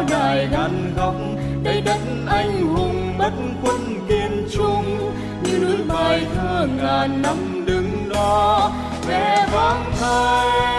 [0.00, 1.14] pháo đài gắn góc
[1.62, 3.32] đây đất anh hùng bất
[3.62, 5.12] quân kiên trung.
[5.42, 8.72] như núi bài thơ ngàn năm đứng đó
[9.08, 10.69] vẻ vang thay